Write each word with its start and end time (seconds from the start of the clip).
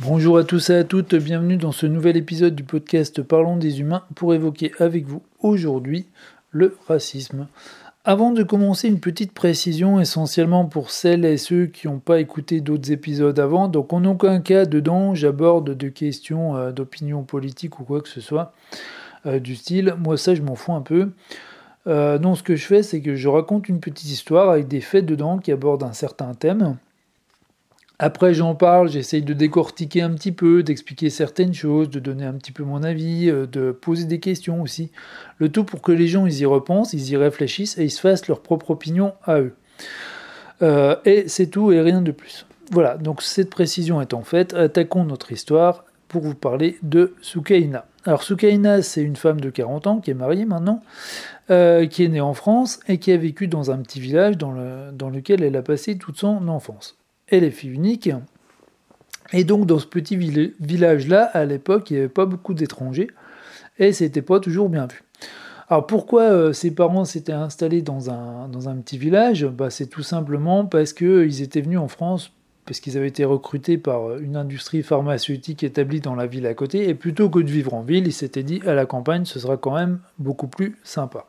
Bonjour 0.00 0.36
à 0.36 0.44
tous 0.44 0.68
et 0.68 0.74
à 0.74 0.84
toutes, 0.84 1.14
bienvenue 1.14 1.56
dans 1.56 1.72
ce 1.72 1.86
nouvel 1.86 2.18
épisode 2.18 2.54
du 2.54 2.64
podcast 2.64 3.22
Parlons 3.22 3.56
des 3.56 3.80
humains 3.80 4.02
pour 4.14 4.34
évoquer 4.34 4.72
avec 4.78 5.06
vous 5.06 5.22
aujourd'hui 5.40 6.04
le 6.50 6.76
racisme. 6.86 7.46
Avant 8.04 8.30
de 8.30 8.42
commencer, 8.42 8.88
une 8.88 9.00
petite 9.00 9.32
précision 9.32 9.98
essentiellement 9.98 10.66
pour 10.66 10.90
celles 10.90 11.24
et 11.24 11.38
ceux 11.38 11.64
qui 11.64 11.86
n'ont 11.86 11.98
pas 11.98 12.20
écouté 12.20 12.60
d'autres 12.60 12.92
épisodes 12.92 13.38
avant. 13.38 13.68
Donc 13.68 13.94
en 13.94 14.04
aucun 14.04 14.42
cas 14.42 14.66
dedans 14.66 15.14
j'aborde 15.14 15.74
de 15.74 15.88
questions 15.88 16.56
euh, 16.56 16.72
d'opinion 16.72 17.22
politique 17.22 17.80
ou 17.80 17.84
quoi 17.84 18.02
que 18.02 18.10
ce 18.10 18.20
soit 18.20 18.52
euh, 19.24 19.38
du 19.38 19.56
style. 19.56 19.94
Moi 19.98 20.18
ça 20.18 20.34
je 20.34 20.42
m'en 20.42 20.56
fous 20.56 20.74
un 20.74 20.82
peu. 20.82 21.08
Euh, 21.86 22.18
non, 22.18 22.34
ce 22.34 22.42
que 22.42 22.54
je 22.54 22.66
fais, 22.66 22.82
c'est 22.82 23.00
que 23.00 23.14
je 23.14 23.28
raconte 23.28 23.70
une 23.70 23.80
petite 23.80 24.10
histoire 24.10 24.50
avec 24.50 24.68
des 24.68 24.82
faits 24.82 25.06
dedans 25.06 25.38
qui 25.38 25.52
abordent 25.52 25.84
un 25.84 25.94
certain 25.94 26.34
thème. 26.34 26.76
Après, 27.98 28.34
j'en 28.34 28.54
parle, 28.54 28.90
j'essaye 28.90 29.22
de 29.22 29.32
décortiquer 29.32 30.02
un 30.02 30.10
petit 30.10 30.32
peu, 30.32 30.62
d'expliquer 30.62 31.08
certaines 31.08 31.54
choses, 31.54 31.88
de 31.88 31.98
donner 31.98 32.26
un 32.26 32.34
petit 32.34 32.52
peu 32.52 32.62
mon 32.62 32.82
avis, 32.82 33.30
euh, 33.30 33.46
de 33.46 33.72
poser 33.72 34.04
des 34.04 34.20
questions 34.20 34.60
aussi. 34.60 34.90
Le 35.38 35.48
tout 35.48 35.64
pour 35.64 35.80
que 35.80 35.92
les 35.92 36.06
gens 36.06 36.26
ils 36.26 36.40
y 36.40 36.44
repensent, 36.44 36.92
ils 36.92 37.10
y 37.10 37.16
réfléchissent 37.16 37.78
et 37.78 37.84
ils 37.84 37.90
se 37.90 38.00
fassent 38.00 38.28
leur 38.28 38.40
propre 38.40 38.72
opinion 38.72 39.14
à 39.24 39.40
eux. 39.40 39.54
Euh, 40.60 40.96
et 41.06 41.26
c'est 41.28 41.46
tout 41.46 41.72
et 41.72 41.80
rien 41.80 42.02
de 42.02 42.12
plus. 42.12 42.46
Voilà, 42.70 42.98
donc 42.98 43.22
cette 43.22 43.48
précision 43.48 44.02
étant 44.02 44.22
faite, 44.22 44.52
attaquons 44.52 45.04
notre 45.04 45.32
histoire 45.32 45.84
pour 46.08 46.22
vous 46.22 46.34
parler 46.34 46.78
de 46.82 47.14
Sukaina. 47.22 47.86
Alors 48.04 48.22
Sukaina, 48.22 48.82
c'est 48.82 49.02
une 49.02 49.16
femme 49.16 49.40
de 49.40 49.48
40 49.48 49.86
ans 49.86 50.00
qui 50.00 50.10
est 50.10 50.14
mariée 50.14 50.44
maintenant, 50.44 50.82
euh, 51.50 51.86
qui 51.86 52.04
est 52.04 52.08
née 52.08 52.20
en 52.20 52.34
France 52.34 52.80
et 52.88 52.98
qui 52.98 53.10
a 53.12 53.16
vécu 53.16 53.48
dans 53.48 53.70
un 53.70 53.78
petit 53.78 54.00
village 54.00 54.36
dans, 54.36 54.52
le, 54.52 54.92
dans 54.92 55.08
lequel 55.08 55.42
elle 55.42 55.56
a 55.56 55.62
passé 55.62 55.96
toute 55.96 56.18
son 56.18 56.48
enfance 56.48 56.96
elle 57.28 57.44
est 57.44 57.50
fille 57.50 57.72
unique. 57.72 58.10
Et 59.32 59.44
donc 59.44 59.66
dans 59.66 59.78
ce 59.78 59.86
petit 59.86 60.16
village-là, 60.16 61.24
à 61.24 61.44
l'époque, 61.44 61.90
il 61.90 61.94
n'y 61.94 62.00
avait 62.00 62.08
pas 62.08 62.26
beaucoup 62.26 62.54
d'étrangers, 62.54 63.10
et 63.78 63.92
c'était 63.92 64.22
pas 64.22 64.40
toujours 64.40 64.68
bien 64.68 64.86
vu. 64.86 65.02
Alors 65.68 65.86
pourquoi 65.86 66.22
euh, 66.22 66.52
ses 66.52 66.70
parents 66.70 67.04
s'étaient 67.04 67.32
installés 67.32 67.82
dans 67.82 68.08
un, 68.08 68.48
dans 68.48 68.68
un 68.68 68.76
petit 68.76 68.98
village? 68.98 69.44
Bah, 69.46 69.68
C'est 69.68 69.88
tout 69.88 70.04
simplement 70.04 70.64
parce 70.64 70.92
qu'ils 70.92 71.42
étaient 71.42 71.60
venus 71.60 71.80
en 71.80 71.88
France, 71.88 72.30
parce 72.64 72.78
qu'ils 72.78 72.96
avaient 72.96 73.08
été 73.08 73.24
recrutés 73.24 73.76
par 73.76 74.10
euh, 74.10 74.20
une 74.20 74.36
industrie 74.36 74.84
pharmaceutique 74.84 75.64
établie 75.64 76.00
dans 76.00 76.14
la 76.14 76.28
ville 76.28 76.46
à 76.46 76.54
côté, 76.54 76.88
et 76.88 76.94
plutôt 76.94 77.28
que 77.30 77.40
de 77.40 77.50
vivre 77.50 77.74
en 77.74 77.82
ville, 77.82 78.06
ils 78.06 78.12
s'étaient 78.12 78.44
dit 78.44 78.60
à 78.64 78.74
la 78.74 78.86
campagne, 78.86 79.24
ce 79.24 79.40
sera 79.40 79.56
quand 79.56 79.74
même 79.74 79.98
beaucoup 80.20 80.46
plus 80.46 80.76
sympa. 80.84 81.26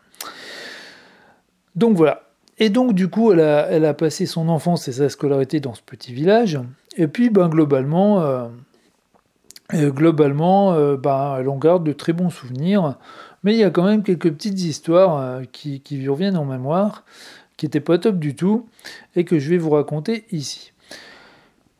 Donc 1.75 1.97
voilà, 1.97 2.26
et 2.59 2.69
donc, 2.69 2.93
du 2.93 3.07
coup, 3.07 3.31
elle 3.31 3.85
a, 3.85 3.93
passé 3.93 4.25
son 4.25 4.49
enfance 4.49 4.87
et 4.87 4.93
sa 4.93 5.09
scolarité 5.09 5.59
dans 5.59 5.75
ce 5.75 5.81
petit 5.81 6.13
village. 6.13 6.59
Et 6.95 7.07
puis, 7.07 7.29
ben, 7.29 7.49
globalement, 7.49 8.21
euh, 8.21 8.47
euh, 9.75 9.91
globalement 9.91 10.73
euh, 10.73 10.97
ben, 10.97 11.37
elle 11.39 11.49
en 11.49 11.57
garde 11.57 11.83
de 11.83 11.93
très 11.93 12.13
bons 12.13 12.31
souvenirs. 12.31 12.95
Mais 13.43 13.53
il 13.53 13.59
y 13.59 13.63
a 13.63 13.69
quand 13.69 13.83
même 13.83 14.01
quelques 14.01 14.31
petites 14.31 14.59
histoires 14.59 15.41
qui, 15.51 16.07
reviennent 16.07 16.37
en 16.37 16.45
mémoire, 16.45 17.05
qui 17.57 17.67
n'étaient 17.67 17.79
pas 17.79 17.99
top 17.99 18.17
du 18.17 18.35
tout, 18.35 18.67
et 19.15 19.23
que 19.23 19.37
je 19.37 19.49
vais 19.49 19.59
vous 19.59 19.69
raconter 19.69 20.25
ici. 20.31 20.73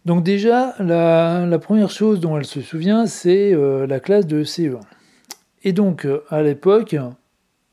Donc 0.06 0.24
déjà, 0.24 0.76
la, 0.80 1.58
première 1.60 1.90
chose 1.90 2.20
dont 2.20 2.38
elle 2.38 2.46
se 2.46 2.62
souvient, 2.62 3.08
c'est 3.08 3.56
la 3.88 4.00
classe 4.00 4.28
de 4.28 4.44
CE1. 4.44 4.80
Et 5.64 5.74
donc, 5.74 6.08
à 6.30 6.44
l'époque, 6.44 6.96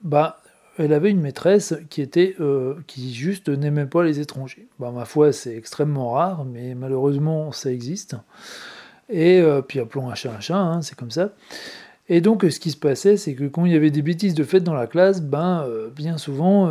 bah, 0.03 0.39
elle 0.79 0.93
avait 0.93 1.11
une 1.11 1.21
maîtresse 1.21 1.75
qui 1.89 2.03
était 2.03 2.35
euh, 2.41 2.75
qui 2.87 3.15
juste 3.15 3.49
n'aimait 3.49 3.87
pas 3.87 4.03
les 4.03 4.21
étrangers. 4.21 4.67
Bah, 4.79 4.91
ma 4.93 5.05
foi, 5.05 5.33
c'est 5.33 5.57
extrêmement 5.57 6.11
rare, 6.11 6.45
mais 6.45 6.75
malheureusement, 6.75 7.53
ça 7.53 7.71
existe. 7.71 8.17
Et 9.09 9.41
euh, 9.41 9.63
puis 9.63 9.81
appelons 9.81 10.11
un 10.11 10.15
chat 10.15 10.33
un 10.33 10.41
chat, 10.41 10.57
hein, 10.57 10.83
c'est 10.83 10.97
comme 10.97 11.11
ça. 11.11 11.31
Et 12.09 12.21
donc, 12.21 12.45
ce 12.51 12.61
qui 12.61 12.71
se 12.71 12.77
passait, 12.77 13.17
c'est 13.17 13.35
que 13.35 13.45
quand 13.45 13.65
il 13.65 13.73
y 13.73 13.77
avait 13.77 13.91
des 13.91 14.03
bêtises 14.03 14.35
de 14.35 14.45
fête 14.45 14.63
dans 14.63 14.75
la 14.75 14.87
classe, 14.87 15.23
ben, 15.23 15.65
euh, 15.67 15.89
bien 15.89 16.19
souvent, 16.19 16.71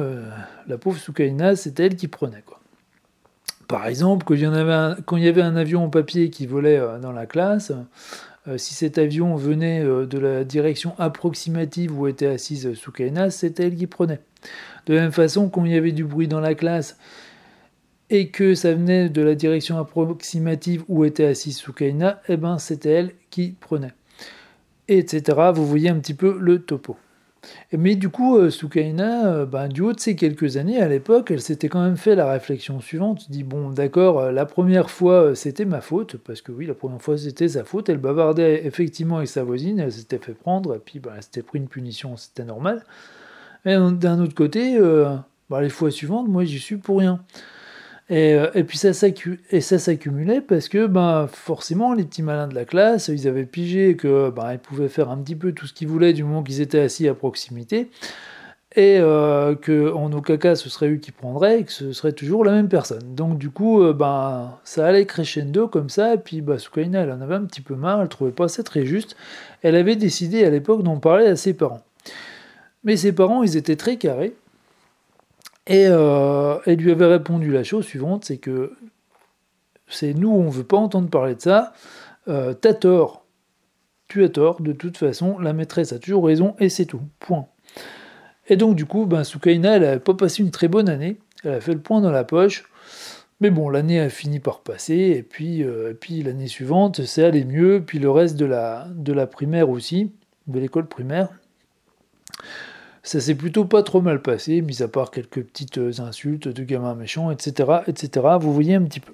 la 0.67 0.77
pauvre 0.77 0.99
Soukaina, 0.99 1.55
c'était 1.55 1.87
elle 1.87 1.95
qui 1.95 2.07
prenait. 2.07 2.43
Quoi. 2.45 2.59
Par 3.67 3.87
exemple, 3.87 4.25
quand 4.25 4.35
il, 4.35 4.41
y 4.41 4.45
avait 4.45 5.01
quand 5.05 5.17
il 5.17 5.23
y 5.23 5.27
avait 5.27 5.41
un 5.41 5.55
avion 5.55 5.85
en 5.85 5.89
papier 5.89 6.29
qui 6.29 6.45
volait 6.45 6.79
dans 7.01 7.13
la 7.13 7.25
classe, 7.25 7.71
euh, 8.47 8.57
si 8.57 8.73
cet 8.73 8.97
avion 8.97 9.35
venait 9.35 9.81
euh, 9.81 10.05
de 10.05 10.19
la 10.19 10.43
direction 10.43 10.93
approximative 10.99 11.97
où 11.97 12.07
était 12.07 12.27
assise 12.27 12.73
Soukaina, 12.73 13.29
c'était 13.29 13.67
elle 13.67 13.75
qui 13.75 13.87
prenait. 13.87 14.19
De 14.85 14.93
la 14.93 15.01
même 15.01 15.13
façon, 15.13 15.49
quand 15.49 15.63
il 15.63 15.71
y 15.71 15.77
avait 15.77 15.93
du 15.93 16.03
bruit 16.03 16.27
dans 16.27 16.41
la 16.41 16.53
classe 16.53 16.97
et 18.09 18.29
que 18.29 18.53
ça 18.53 18.73
venait 18.73 19.07
de 19.07 19.21
la 19.21 19.35
direction 19.35 19.77
approximative 19.77 20.83
où 20.89 21.05
était 21.05 21.25
assise 21.25 21.57
Soukaina, 21.57 22.21
eh 22.27 22.35
ben 22.35 22.57
c'était 22.57 22.91
elle 22.91 23.11
qui 23.29 23.55
prenait. 23.57 23.93
Etc. 24.89 25.23
Vous 25.53 25.65
voyez 25.65 25.89
un 25.89 25.99
petit 25.99 26.13
peu 26.13 26.37
le 26.37 26.59
topo. 26.61 26.97
Mais 27.71 27.95
du 27.95 28.09
coup, 28.09 28.37
euh, 28.37 28.49
Sukaina, 28.49 29.27
euh, 29.27 29.45
ben, 29.45 29.67
du 29.67 29.81
haut 29.81 29.93
de 29.93 29.99
ces 29.99 30.15
quelques 30.15 30.57
années, 30.57 30.81
à 30.81 30.87
l'époque, 30.87 31.31
elle 31.31 31.41
s'était 31.41 31.69
quand 31.69 31.83
même 31.83 31.97
fait 31.97 32.15
la 32.15 32.31
réflexion 32.31 32.79
suivante. 32.79 33.29
dit 33.29 33.43
bon, 33.43 33.69
d'accord, 33.69 34.19
euh, 34.19 34.31
la 34.31 34.45
première 34.45 34.89
fois, 34.89 35.35
c'était 35.35 35.65
ma 35.65 35.81
faute, 35.81 36.17
parce 36.17 36.41
que 36.41 36.51
oui, 36.51 36.65
la 36.65 36.73
première 36.73 37.01
fois, 37.01 37.17
c'était 37.17 37.49
sa 37.49 37.63
faute. 37.63 37.89
Elle 37.89 37.97
bavardait 37.97 38.65
effectivement 38.65 39.17
avec 39.17 39.29
sa 39.29 39.43
voisine, 39.43 39.79
elle 39.79 39.91
s'était 39.91 40.19
fait 40.19 40.33
prendre, 40.33 40.75
et 40.75 40.79
puis 40.79 40.99
ben, 40.99 41.11
elle 41.15 41.23
s'était 41.23 41.43
pris 41.43 41.59
une 41.59 41.67
punition, 41.67 42.15
c'était 42.17 42.45
normal. 42.45 42.83
Mais 43.65 43.75
d'un 43.75 44.19
autre 44.19 44.35
côté, 44.35 44.77
ben, 45.49 45.61
les 45.61 45.69
fois 45.69 45.89
suivantes, 45.89 46.27
moi, 46.27 46.43
j'y 46.43 46.59
suis 46.59 46.77
pour 46.77 46.99
rien. 46.99 47.21
Euh, 48.11 48.51
et, 48.53 48.63
puis 48.63 48.77
ça 48.77 48.93
s'accumulait 48.93 50.41
parce 50.41 50.67
que 50.67 50.87
ben, 50.87 51.27
forcément, 51.27 51.93
les 51.93 52.03
petits 52.03 52.21
malins 52.21 52.47
de 52.47 52.55
la 52.55 52.65
classe, 52.65 53.07
ils 53.07 53.27
avaient 53.27 53.45
pigé 53.45 53.95
que 53.95 54.29
ben, 54.29 54.53
ils 54.53 54.59
pouvaient 54.59 54.89
faire 54.89 55.09
un 55.09 55.17
petit 55.17 55.35
peu 55.35 55.53
tout 55.53 55.67
ce 55.67 55.73
qu'ils 55.73 55.87
voulaient 55.87 56.13
du 56.13 56.23
moment 56.23 56.43
qu'ils 56.43 56.61
étaient 56.61 56.81
assis 56.81 57.07
à 57.07 57.13
proximité. 57.13 57.89
Et 58.75 58.97
euh, 58.99 59.53
qu'en 59.53 60.11
aucun 60.13 60.37
cas 60.37 60.55
ce 60.55 60.67
serait 60.67 60.89
eux 60.89 60.95
qui 60.95 61.11
prendraient 61.11 61.59
et 61.59 61.63
que 61.63 61.71
ce 61.71 61.93
serait 61.93 62.11
toujours 62.11 62.43
la 62.43 62.51
même 62.51 62.69
personne. 62.69 63.13
Donc 63.15 63.37
du 63.37 63.51
coup, 63.51 63.83
euh, 63.83 63.93
ben, 63.93 64.57
ça 64.63 64.87
allait 64.87 65.05
crescendo 65.05 65.67
comme 65.67 65.89
ça. 65.89 66.15
Et 66.15 66.17
puis 66.17 66.43
Soukaina, 66.57 67.01
elle 67.01 67.11
en 67.11 67.21
avait 67.21 67.35
un 67.35 67.45
petit 67.45 67.61
peu 67.61 67.75
marre, 67.75 68.01
elle 68.01 68.09
trouvait 68.09 68.31
pas 68.31 68.47
ça 68.47 68.63
très 68.63 68.85
juste. 68.85 69.15
Elle 69.61 69.75
avait 69.75 69.95
décidé 69.95 70.43
à 70.43 70.49
l'époque 70.49 70.83
d'en 70.83 70.97
parler 70.97 71.27
à 71.27 71.35
ses 71.35 71.53
parents. 71.53 71.83
Mais 72.83 72.97
ses 72.97 73.13
parents, 73.13 73.43
ils 73.43 73.55
étaient 73.55 73.75
très 73.75 73.97
carrés. 73.97 74.35
Et 75.67 75.85
euh, 75.87 76.57
elle 76.65 76.79
lui 76.79 76.91
avait 76.91 77.05
répondu 77.05 77.51
la 77.51 77.63
chose 77.63 77.85
suivante, 77.85 78.25
c'est 78.25 78.37
que 78.37 78.73
c'est 79.87 80.13
nous, 80.13 80.31
on 80.31 80.45
ne 80.45 80.51
veut 80.51 80.63
pas 80.63 80.77
entendre 80.77 81.09
parler 81.09 81.35
de 81.35 81.41
ça. 81.41 81.73
Euh, 82.27 82.53
T'as 82.53 82.73
tort. 82.73 83.25
Tu 84.07 84.23
as 84.23 84.29
tort. 84.29 84.61
De 84.61 84.73
toute 84.73 84.97
façon, 84.97 85.39
la 85.39 85.53
maîtresse 85.53 85.93
a 85.93 85.99
toujours 85.99 86.25
raison 86.25 86.55
et 86.59 86.69
c'est 86.69 86.85
tout. 86.85 87.01
Point. 87.19 87.47
Et 88.47 88.57
donc, 88.57 88.75
du 88.75 88.85
coup, 88.85 89.05
ben, 89.05 89.23
Soukaina, 89.23 89.75
elle 89.75 89.83
n'avait 89.83 89.99
pas 89.99 90.13
passé 90.13 90.43
une 90.43 90.51
très 90.51 90.67
bonne 90.67 90.89
année. 90.89 91.17
Elle 91.43 91.53
a 91.53 91.61
fait 91.61 91.73
le 91.73 91.79
point 91.79 92.01
dans 92.01 92.11
la 92.11 92.23
poche. 92.23 92.65
Mais 93.39 93.49
bon, 93.49 93.69
l'année 93.69 93.99
a 93.99 94.09
fini 94.09 94.39
par 94.39 94.61
passer. 94.61 95.13
Et 95.17 95.23
puis, 95.23 95.63
euh, 95.63 95.93
puis 95.93 96.23
l'année 96.23 96.47
suivante, 96.47 97.03
c'est 97.05 97.23
allé 97.23 97.45
mieux. 97.45 97.83
Puis 97.85 97.99
le 97.99 98.09
reste 98.09 98.35
de 98.35 98.45
la, 98.45 98.87
de 98.93 99.13
la 99.13 99.27
primaire 99.27 99.69
aussi, 99.69 100.11
de 100.47 100.59
l'école 100.59 100.87
primaire. 100.87 101.29
Ça 103.03 103.19
s'est 103.19 103.35
plutôt 103.35 103.65
pas 103.65 103.83
trop 103.83 104.01
mal 104.01 104.21
passé, 104.21 104.61
mis 104.61 104.81
à 104.81 104.87
part 104.87 105.11
quelques 105.11 105.43
petites 105.43 105.77
euh, 105.77 105.91
insultes 105.99 106.47
de 106.47 106.63
gamins 106.63 106.95
méchants, 106.95 107.31
etc., 107.31 107.81
etc. 107.87 108.25
Vous 108.39 108.53
voyez 108.53 108.75
un 108.75 108.83
petit 108.83 109.01
peu. 109.01 109.13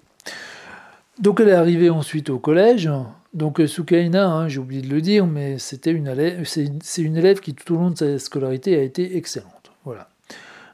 Donc 1.19 1.39
elle 1.39 1.49
est 1.49 1.53
arrivée 1.53 1.89
ensuite 1.89 2.29
au 2.29 2.37
collège. 2.37 2.89
Donc 3.33 3.59
euh, 3.59 3.67
Soukaina, 3.67 4.27
hein, 4.27 4.47
j'ai 4.47 4.59
oublié 4.59 4.81
de 4.81 4.87
le 4.87 5.01
dire, 5.01 5.25
mais 5.25 5.57
c'était 5.57 5.91
une 5.91 6.07
élève, 6.07 6.45
c'est 6.45 7.01
une 7.01 7.17
élève 7.17 7.39
qui 7.39 7.53
tout 7.55 7.73
au 7.73 7.77
long 7.77 7.89
de 7.89 7.97
sa 7.97 8.19
scolarité 8.19 8.77
a 8.77 8.81
été 8.81 9.17
excellente. 9.17 9.71
Voilà. 9.83 10.07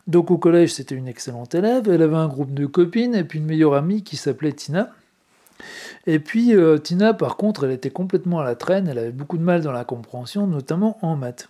Donc 0.08 0.30
au 0.30 0.38
collège, 0.38 0.74
c'était 0.74 0.96
une 0.96 1.08
excellente 1.08 1.56
élève. 1.56 1.90
Elle 1.90 2.02
avait 2.02 2.16
un 2.16 2.28
groupe 2.28 2.54
de 2.54 2.66
copines 2.66 3.16
et 3.16 3.24
puis 3.24 3.40
une 3.40 3.46
meilleure 3.46 3.74
amie 3.74 4.04
qui 4.04 4.18
s'appelait 4.18 4.52
Tina. 4.52 4.92
Et 6.06 6.20
puis 6.20 6.54
euh, 6.54 6.78
Tina, 6.78 7.14
par 7.14 7.38
contre, 7.38 7.64
elle 7.64 7.72
était 7.72 7.90
complètement 7.90 8.40
à 8.40 8.44
la 8.44 8.56
traîne. 8.56 8.88
Elle 8.88 9.00
avait 9.00 9.12
beaucoup 9.12 9.38
de 9.38 9.44
mal 9.44 9.62
dans 9.62 9.72
la 9.72 9.86
compréhension, 9.86 10.48
notamment 10.48 10.98
en 11.02 11.16
maths. 11.16 11.50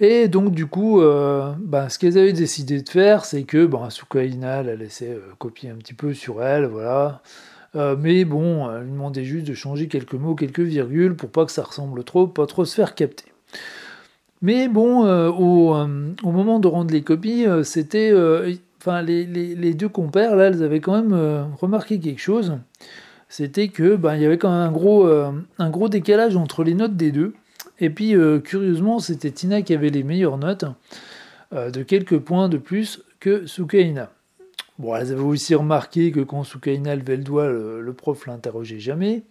Et 0.00 0.28
donc, 0.28 0.52
du 0.52 0.66
coup, 0.66 1.00
euh, 1.00 1.52
bah, 1.58 1.88
ce 1.88 1.98
qu'elles 1.98 2.18
avaient 2.18 2.32
décidé 2.32 2.82
de 2.82 2.88
faire, 2.88 3.24
c'est 3.24 3.44
que 3.44 3.68
Soukaina 3.90 4.62
la 4.62 4.74
laissait 4.74 5.10
euh, 5.10 5.20
copier 5.38 5.70
un 5.70 5.76
petit 5.76 5.94
peu 5.94 6.14
sur 6.14 6.42
elle, 6.42 6.66
voilà. 6.66 7.22
Euh, 7.76 7.96
mais 7.98 8.24
bon, 8.24 8.70
elle 8.70 8.84
lui 8.84 8.90
demandait 8.92 9.24
juste 9.24 9.46
de 9.46 9.54
changer 9.54 9.88
quelques 9.88 10.14
mots, 10.14 10.34
quelques 10.34 10.60
virgules, 10.60 11.14
pour 11.14 11.30
pas 11.30 11.44
que 11.44 11.52
ça 11.52 11.62
ressemble 11.62 12.02
trop, 12.04 12.26
pas 12.26 12.46
trop 12.46 12.64
se 12.64 12.74
faire 12.74 12.94
capter. 12.94 13.26
Mais 14.42 14.68
bon, 14.68 15.06
au, 15.28 15.86
moment 16.24 16.58
de 16.58 16.68
rendre 16.68 16.92
les 16.92 17.02
copies, 17.02 17.46
c'était. 17.62 18.12
Enfin, 18.78 19.00
les, 19.00 19.74
deux 19.74 19.88
compères, 19.88 20.36
là, 20.36 20.48
elles 20.48 20.62
avaient 20.62 20.80
quand 20.80 21.00
même 21.00 21.48
remarqué 21.58 21.98
quelque 21.98 22.20
chose. 22.20 22.58
C'était 23.30 23.68
que 23.68 23.96
bah, 23.96 24.16
il 24.16 24.22
y 24.22 24.26
avait 24.26 24.36
quand 24.36 24.50
même 24.50 24.68
un 25.58 25.70
gros 25.70 25.88
décalage 25.88 26.36
entre 26.36 26.62
les 26.62 26.74
notes 26.74 26.96
des 26.96 27.10
deux. 27.10 27.32
Et 27.80 27.90
puis, 27.90 28.14
euh, 28.14 28.38
curieusement, 28.38 28.98
c'était 28.98 29.30
Tina 29.30 29.62
qui 29.62 29.74
avait 29.74 29.90
les 29.90 30.02
meilleures 30.02 30.38
notes, 30.38 30.64
euh, 31.52 31.70
de 31.70 31.82
quelques 31.82 32.18
points 32.18 32.48
de 32.48 32.58
plus 32.58 33.02
que 33.20 33.46
Sukaina. 33.46 34.10
Bon, 34.78 34.94
elles 34.94 35.12
avaient 35.12 35.22
aussi 35.22 35.54
remarqué 35.54 36.10
que 36.10 36.20
quand 36.20 36.44
Soukaina 36.44 36.96
levait 36.96 37.16
le 37.16 37.22
doigt, 37.22 37.48
le, 37.48 37.92
prof 37.92 38.26
l'interrogeait 38.26 38.80
jamais. 38.80 39.22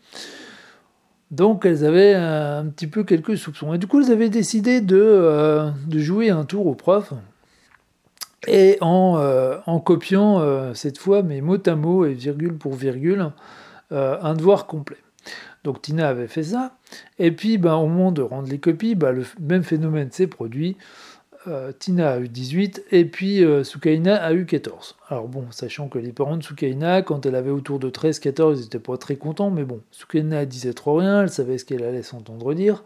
Donc 1.31 1.65
elles 1.65 1.83
avaient 1.83 2.13
un, 2.13 2.65
petit 2.67 2.87
peu 2.87 3.03
quelques 3.03 3.37
soupçons. 3.37 3.73
Et 3.73 3.77
du 3.77 3.87
coup, 3.87 4.01
elles 4.01 4.11
avaient 4.11 4.29
décidé 4.29 4.79
de, 4.79 4.95
euh, 4.97 5.71
jouer 5.91 6.29
un 6.29 6.45
tour 6.45 6.67
au 6.67 6.75
prof. 6.75 7.13
Et 8.47 8.77
en, 8.81 9.79
copiant 9.83 10.73
cette 10.73 10.97
fois, 10.97 11.23
mais 11.23 11.39
mot 11.39 11.57
à 11.65 11.75
mot 11.75 12.05
et 12.05 12.13
virgule 12.13 12.57
pour 12.57 12.73
virgule, 12.73 13.31
un 13.89 14.33
devoir 14.33 14.65
complet. 14.65 14.97
Donc 15.63 15.81
Tina 15.81 16.09
avait 16.09 16.27
fait 16.27 16.43
ça. 16.43 16.75
Et 17.19 17.31
puis, 17.31 17.57
ben, 17.57 17.75
au 17.75 17.87
moment 17.87 18.11
de 18.11 18.21
rendre 18.21 18.49
les 18.49 18.59
copies, 18.59 18.95
ben, 18.95 19.11
le 19.11 19.25
même 19.39 19.63
phénomène 19.63 20.11
s'est 20.11 20.27
produit. 20.27 20.77
Euh, 21.47 21.73
Tina 21.77 22.11
a 22.11 22.19
eu 22.19 22.29
18 22.29 22.85
et 22.91 23.03
puis 23.03 23.43
euh, 23.43 23.65
Sukaina 23.65 24.15
a 24.15 24.33
eu 24.33 24.45
14. 24.45 24.95
Alors 25.09 25.27
bon, 25.27 25.45
sachant 25.51 25.89
que 25.89 25.99
les 25.99 26.13
parents 26.13 26.37
de 26.37 26.43
Sukaina, 26.43 27.01
quand 27.01 27.25
elle 27.25 27.35
avait 27.35 27.49
autour 27.49 27.79
de 27.79 27.89
13-14, 27.89 28.55
ils 28.55 28.61
n'étaient 28.61 28.79
pas 28.79 28.95
très 28.97 29.17
contents, 29.17 29.49
mais 29.49 29.65
bon, 29.65 29.81
Sukaina 29.91 30.45
disait 30.45 30.73
trop 30.73 30.95
rien, 30.95 31.23
elle 31.23 31.29
savait 31.29 31.57
ce 31.57 31.65
qu'elle 31.65 31.83
allait 31.83 32.03
s'entendre 32.03 32.53
dire. 32.53 32.83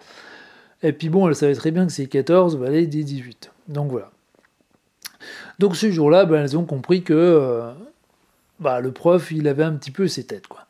Et 0.82 0.92
puis 0.92 1.10
bon, 1.10 1.28
elle 1.28 1.36
savait 1.36 1.54
très 1.54 1.70
bien 1.70 1.86
que 1.86 1.92
ces 1.92 2.08
14 2.08 2.58
valaient 2.58 2.88
des 2.88 3.04
18. 3.04 3.52
Donc 3.68 3.92
voilà. 3.92 4.12
Donc 5.60 5.76
ce 5.76 5.92
jour-là, 5.92 6.26
ben, 6.26 6.42
elles 6.44 6.58
ont 6.58 6.66
compris 6.66 7.04
que 7.04 7.14
euh, 7.14 7.72
bah, 8.60 8.80
le 8.80 8.92
prof, 8.92 9.32
il 9.32 9.48
avait 9.48 9.64
un 9.64 9.74
petit 9.74 9.92
peu 9.92 10.08
ses 10.08 10.26
têtes. 10.26 10.48
Quoi. 10.48 10.66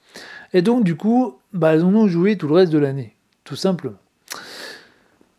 Et 0.53 0.61
donc 0.61 0.83
du 0.83 0.95
coup, 0.95 1.37
bah, 1.53 1.73
elles 1.73 1.83
en 1.83 1.93
ont 1.95 2.07
joué 2.07 2.37
tout 2.37 2.47
le 2.47 2.55
reste 2.55 2.71
de 2.71 2.77
l'année, 2.77 3.15
tout 3.43 3.55
simplement. 3.55 3.97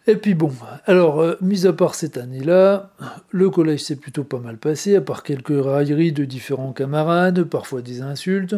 Et 0.09 0.17
puis 0.17 0.33
bon, 0.33 0.51
alors, 0.87 1.21
euh, 1.21 1.37
mis 1.43 1.67
à 1.67 1.75
part 1.75 1.95
cette 1.95 2.17
année-là, 2.17 2.93
le 3.31 3.51
collège 3.51 3.85
s'est 3.85 3.97
plutôt 3.97 4.25
pas 4.25 4.39
mal 4.39 4.57
passé, 4.57 4.97
à 4.97 5.03
part 5.03 5.23
quelques 5.23 5.63
railleries 5.63 6.13
de 6.13 6.25
différents 6.25 6.73
camarades, 6.73 7.45
parfois 7.45 7.83
des 7.83 8.01
insultes. 8.01 8.57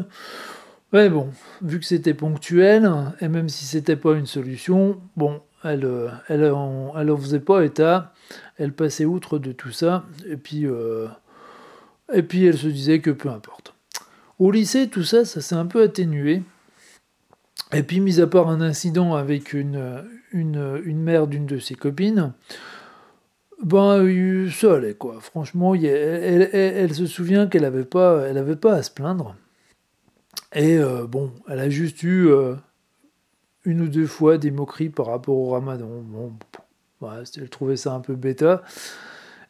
Mais 0.92 1.08
bon, 1.08 1.28
vu 1.60 1.80
que 1.80 1.86
c'était 1.86 2.14
ponctuel, 2.14 2.88
et 3.20 3.26
même 3.26 3.48
si 3.48 3.64
c'était 3.64 3.96
pas 3.96 4.14
une 4.14 4.26
solution, 4.26 5.00
bon, 5.16 5.40
elle, 5.64 5.84
euh, 5.84 6.08
elle, 6.28 6.52
en, 6.52 6.92
elle 6.96 7.10
en 7.10 7.16
faisait 7.16 7.40
pas 7.40 7.64
état, 7.64 8.12
elle 8.56 8.72
passait 8.72 9.04
outre 9.04 9.40
de 9.40 9.50
tout 9.50 9.72
ça, 9.72 10.04
et 10.28 10.36
puis, 10.36 10.66
euh, 10.66 11.08
et 12.12 12.22
puis 12.22 12.44
elle 12.46 12.58
se 12.58 12.68
disait 12.68 13.00
que 13.00 13.10
peu 13.10 13.28
importe. 13.28 13.59
Au 14.40 14.50
lycée, 14.50 14.88
tout 14.88 15.04
ça, 15.04 15.26
ça 15.26 15.42
s'est 15.42 15.54
un 15.54 15.66
peu 15.66 15.82
atténué. 15.82 16.42
Et 17.74 17.82
puis, 17.82 18.00
mis 18.00 18.20
à 18.22 18.26
part 18.26 18.48
un 18.48 18.62
incident 18.62 19.14
avec 19.14 19.52
une, 19.52 20.02
une, 20.32 21.02
mère 21.02 21.26
d'une 21.26 21.44
de 21.44 21.58
ses 21.58 21.74
copines, 21.74 22.32
ben, 23.62 24.48
ça 24.50 24.74
allait, 24.76 24.94
quoi. 24.94 25.18
Franchement, 25.20 25.74
elle, 25.74 26.94
se 26.94 27.04
souvient 27.04 27.48
qu'elle 27.48 27.62
n'avait 27.62 27.84
pas, 27.84 28.26
elle 28.26 28.38
avait 28.38 28.56
pas 28.56 28.72
à 28.72 28.82
se 28.82 28.90
plaindre. 28.90 29.36
Et 30.54 30.78
euh, 30.78 31.06
bon, 31.06 31.32
elle 31.46 31.60
a 31.60 31.68
juste 31.68 32.02
eu 32.02 32.28
euh, 32.28 32.54
une 33.66 33.82
ou 33.82 33.88
deux 33.88 34.06
fois 34.06 34.38
des 34.38 34.50
moqueries 34.50 34.88
par 34.88 35.06
rapport 35.06 35.36
au 35.36 35.50
ramadan. 35.50 35.90
Bon, 36.02 36.32
elle 37.36 37.50
trouvait 37.50 37.76
ça 37.76 37.92
un 37.92 38.00
peu 38.00 38.14
bêta. 38.14 38.62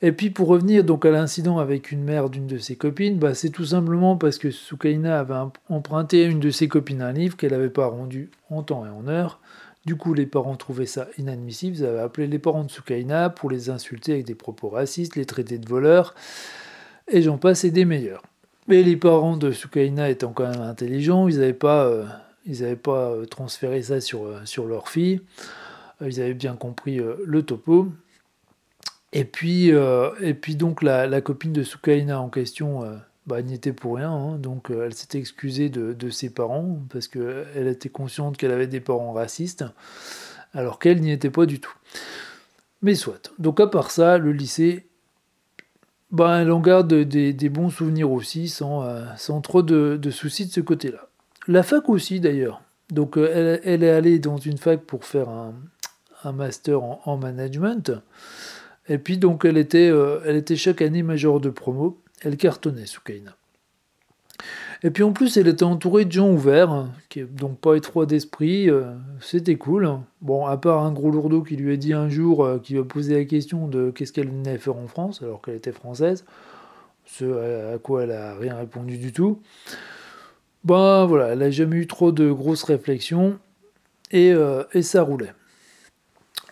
Et 0.03 0.13
puis 0.13 0.31
pour 0.31 0.49
revenir 0.49 0.83
donc 0.83 1.05
à 1.05 1.11
l'incident 1.11 1.59
avec 1.59 1.93
une 1.93 2.03
mère 2.03 2.31
d'une 2.31 2.47
de 2.47 2.57
ses 2.57 2.75
copines, 2.75 3.19
bah, 3.19 3.35
c'est 3.35 3.51
tout 3.51 3.67
simplement 3.67 4.17
parce 4.17 4.39
que 4.39 4.51
Soukaina 4.51 5.21
avait 5.21 5.35
emprunté 5.69 6.25
à 6.25 6.29
une 6.29 6.41
de 6.41 6.51
ses 6.51 6.69
copines 6.69 7.03
un 7.03 7.13
livre 7.13 7.37
qu'elle 7.37 7.53
n'avait 7.53 7.69
pas 7.69 7.87
rendu 7.87 8.31
en 8.49 8.63
temps 8.63 8.87
et 8.87 8.89
en 8.89 9.07
heure. 9.09 9.41
Du 9.85 9.97
coup, 9.97 10.15
les 10.15 10.27
parents 10.27 10.57
trouvaient 10.57 10.87
ça 10.87 11.09
inadmissible. 11.19 11.77
Ils 11.77 11.85
avaient 11.85 12.01
appelé 12.01 12.27
les 12.27 12.39
parents 12.39 12.65
de 12.65 12.71
Soukaina 12.71 13.29
pour 13.29 13.51
les 13.51 13.69
insulter 13.69 14.13
avec 14.13 14.27
des 14.27 14.35
propos 14.35 14.69
racistes, 14.69 15.17
les 15.17 15.27
traiter 15.27 15.59
de 15.59 15.69
voleurs, 15.69 16.15
et 17.09 17.23
j'en 17.23 17.39
passe 17.39 17.65
et 17.65 17.71
des 17.71 17.85
meilleurs. 17.85 18.23
Mais 18.69 18.83
les 18.83 18.97
parents 18.97 19.37
de 19.37 19.53
Soukaina 19.53 20.11
étant 20.11 20.33
quand 20.33 20.49
même 20.49 20.61
intelligents, 20.61 21.29
ils 21.29 21.39
n'avaient 21.39 21.53
pas, 21.53 21.87
euh, 21.87 22.77
pas 22.77 23.11
euh, 23.11 23.25
transféré 23.25 23.83
ça 23.83 24.01
sur, 24.01 24.25
euh, 24.25 24.41
sur 24.45 24.67
leur 24.67 24.89
fille. 24.89 25.21
Ils 26.03 26.21
avaient 26.23 26.35
bien 26.35 26.57
compris 26.57 26.99
le 27.27 27.43
topo. 27.43 27.89
Et 29.13 29.25
puis, 29.25 29.73
euh, 29.73 30.11
et 30.21 30.35
puis 30.35 30.55
donc 30.55 30.83
la, 30.83 31.21
copine 31.21 31.53
de 31.53 31.63
Sukaina 31.63 32.21
en 32.21 32.29
question 32.29 32.85
euh, 32.85 32.97
bah, 33.27 33.43
n'y 33.43 33.55
était 33.55 33.73
pour 33.73 33.97
rien, 33.97 34.13
hein. 34.13 34.39
donc 34.39 34.71
euh, 34.71 34.85
elle 34.87 34.95
s'était 34.95 35.19
excusée 35.19 35.69
de, 35.69 36.11
ses 36.11 36.31
parents 36.31 36.79
parce 36.91 37.09
qu'elle 37.09 37.67
était 37.67 37.89
consciente 37.89 38.37
qu'elle 38.37 38.53
avait 38.53 38.69
des 38.69 38.81
parents 38.81 39.13
racistes, 39.13 39.65
alors 40.55 40.79
qu'elle 40.79 41.01
n'y 41.01 41.11
était 41.11 41.31
pas 41.31 41.47
du 41.47 41.61
tout. 41.61 41.75
Mais 42.83 42.95
soit. 42.95 43.33
Donc 43.39 43.59
à 43.59 43.67
part 43.67 43.91
ça, 43.91 44.17
le 44.17 44.33
lycée, 44.33 44.87
bah, 46.13 46.41
elle 46.41 46.53
en 46.53 46.61
garde 46.61 46.95
des, 46.95 47.49
bons 47.49 47.71
souvenirs 47.71 48.13
aussi, 48.13 48.49
sans, 48.49 48.85
sans 49.17 49.41
trop 49.41 49.63
de, 49.63 50.11
soucis 50.11 50.47
de 50.47 50.53
ce 50.53 50.61
côté-là. 50.61 51.09
La 51.49 51.63
fac 51.63 51.89
aussi 51.89 52.21
d'ailleurs. 52.21 52.63
Donc 52.91 53.17
elle, 53.17 53.85
est 53.85 53.91
allée 53.91 54.19
dans 54.19 54.39
une 54.39 54.59
fac 54.59 54.81
pour 54.83 55.05
faire 55.05 55.29
un, 55.29 56.33
master 56.33 56.83
en 56.83 57.17
management. 57.17 57.93
Et 58.91 58.99
puis 58.99 59.19
donc 59.19 59.45
elle 59.45 59.57
était, 59.57 59.89
euh, 59.89 60.19
elle 60.27 60.35
était 60.35 60.57
chaque 60.57 60.83
année 60.83 61.05
majeure 61.05 61.41
de 61.41 61.49
promo, 61.49 62.03
elle 62.23 62.37
cartonnait 62.37 62.87
Soukaina. 62.87 63.37
Et 64.83 64.91
puis 64.91 65.05
en 65.05 65.13
plus 65.13 65.37
elle 65.37 65.47
était 65.47 65.63
entourée 65.63 66.05
de 66.05 66.11
gens 66.11 66.29
ouverts, 66.29 66.71
hein, 66.71 66.91
qui 67.09 67.23
donc 67.23 67.61
pas 67.61 67.77
étroits 67.77 68.05
d'esprit, 68.05 68.69
euh, 68.69 68.93
c'était 69.21 69.55
cool. 69.55 69.89
Bon, 70.23 70.45
à 70.45 70.57
part 70.57 70.83
un 70.83 70.91
gros 70.91 71.13
lourdeau 71.13 71.43
qui 71.43 71.55
lui 71.55 71.73
a 71.73 71.77
dit 71.77 71.93
un 71.93 72.09
jour, 72.09 72.45
euh, 72.45 72.59
qui 72.59 72.73
lui 72.73 72.81
a 72.81 72.85
posé 72.85 73.15
la 73.15 73.25
question 73.27 73.69
de 73.69 73.93
qu'est-ce 73.93 74.13
qu'elle 74.13 74.29
venait 74.29 74.59
faire 74.59 74.77
en 74.77 74.89
France, 74.89 75.23
alors 75.23 75.41
qu'elle 75.41 75.55
était 75.55 75.73
française, 75.73 76.25
ce 77.07 77.75
à 77.75 77.79
quoi 77.79 78.03
elle 78.03 78.13
a 78.13 78.35
rien 78.35 78.57
répondu 78.57 78.99
du 78.99 79.13
tout. 79.13 79.41
Ben 80.65 81.07
voilà, 81.07 81.29
elle 81.29 81.39
n'a 81.39 81.51
jamais 81.53 81.77
eu 81.77 81.87
trop 81.87 82.11
de 82.11 82.33
grosses 82.33 82.65
réflexions, 82.65 83.39
et 84.11 84.35
ça 84.83 85.03
roulait. 85.03 85.33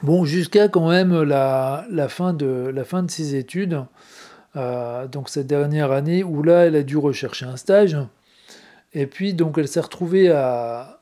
Bon, 0.02 0.24
jusqu'à 0.24 0.68
quand 0.68 0.88
même 0.88 1.22
la, 1.22 1.84
fin 2.08 2.32
de, 2.32 2.72
ses 3.08 3.34
études, 3.34 3.84
euh, 4.54 5.08
donc 5.08 5.28
cette 5.28 5.48
dernière 5.48 5.90
année 5.90 6.22
où 6.22 6.42
là, 6.44 6.66
elle 6.66 6.76
a 6.76 6.84
dû 6.84 6.96
rechercher 6.96 7.46
un 7.46 7.56
stage. 7.56 7.96
Et 8.94 9.06
puis, 9.06 9.34
donc, 9.34 9.58
elle 9.58 9.66
s'est 9.66 9.80
retrouvée 9.80 10.30
à, 10.30 11.00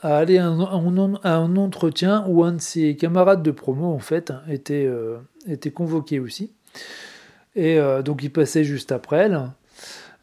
aller 0.00 0.38
à 0.38 0.46
un, 0.46 1.56
entretien 1.56 2.24
où 2.26 2.42
un 2.42 2.52
de 2.52 2.60
ses 2.60 2.96
camarades 2.96 3.42
de 3.42 3.50
promo, 3.50 3.92
en 3.92 3.98
fait, 3.98 4.32
était, 4.48 4.86
euh, 4.86 5.18
convoqué 5.74 6.18
aussi. 6.18 6.52
Et 7.54 7.78
euh, 7.78 8.00
donc, 8.00 8.22
il 8.22 8.30
passait 8.32 8.64
juste 8.64 8.92
après 8.92 9.30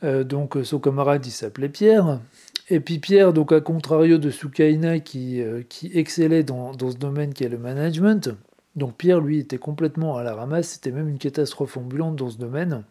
elle. 0.02 0.26
donc, 0.26 0.58
son 0.64 0.80
camarade, 0.80 1.26
il 1.28 1.32
s'appelait 1.32 1.70
Pierre. 1.70 2.20
Et 2.70 2.80
puis 2.80 3.00
Pierre, 3.00 3.34
donc 3.34 3.52
à 3.52 3.62
contrario 3.62 4.20
de 4.20 4.30
Sukaina 4.30 5.00
qui, 5.00 5.42
euh, 5.42 5.64
qui 5.68 5.92
excellait 5.96 6.44
dans, 6.44 6.74
ce 6.74 6.98
domaine 6.98 7.34
qui 7.34 7.44
est 7.44 7.50
le 7.50 7.58
management, 7.58 8.30
donc 8.76 8.96
Pierre 8.96 9.22
lui 9.22 9.40
était 9.40 9.58
complètement 9.58 10.18
à 10.18 10.24
la 10.24 10.36
ramasse, 10.36 10.70
c'était 10.70 10.92
même 10.92 11.10
une 11.10 11.18
catastrophe 11.18 11.78
ambulante 11.78 12.16
dans 12.16 12.30
ce 12.30 12.38
domaine. 12.38 12.84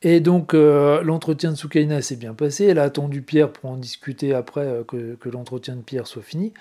Et 0.00 0.20
donc 0.20 0.54
euh, 0.54 1.02
l'entretien 1.02 1.50
de 1.50 1.56
Sukaina 1.56 2.00
s'est 2.00 2.16
bien 2.16 2.32
passé, 2.32 2.64
elle 2.64 2.78
a 2.78 2.84
attendu 2.84 3.20
Pierre 3.20 3.52
pour 3.52 3.70
en 3.70 3.76
discuter 3.76 4.32
après 4.32 4.64
euh, 4.64 4.84
que, 4.84 5.28
l'entretien 5.28 5.76
de 5.76 5.82
Pierre 5.82 6.06
soit 6.06 6.22
fini. 6.22 6.54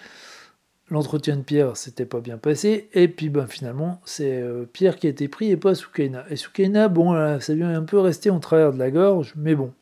L'entretien 0.89 1.37
de 1.37 1.43
Pierre 1.43 1.77
s'était 1.77 2.05
pas 2.05 2.19
bien 2.19 2.37
passé, 2.37 2.89
et 2.93 3.07
puis 3.07 3.29
ben, 3.29 3.47
finalement 3.47 4.01
c'est 4.03 4.41
Pierre 4.73 4.97
qui 4.97 5.07
a 5.07 5.09
été 5.09 5.27
pris 5.27 5.51
et 5.51 5.57
pas 5.57 5.75
Sukaina. 5.75 6.25
Et 6.29 6.35
Sukaina, 6.35 6.87
bon, 6.87 7.39
ça 7.41 7.53
lui 7.53 7.63
est 7.63 7.65
un 7.65 7.83
peu 7.83 7.99
resté 7.99 8.29
en 8.29 8.39
travers 8.39 8.71
de 8.71 8.79
la 8.79 8.89
gorge, 8.89 9.33
mais 9.35 9.53
bon, 9.53 9.73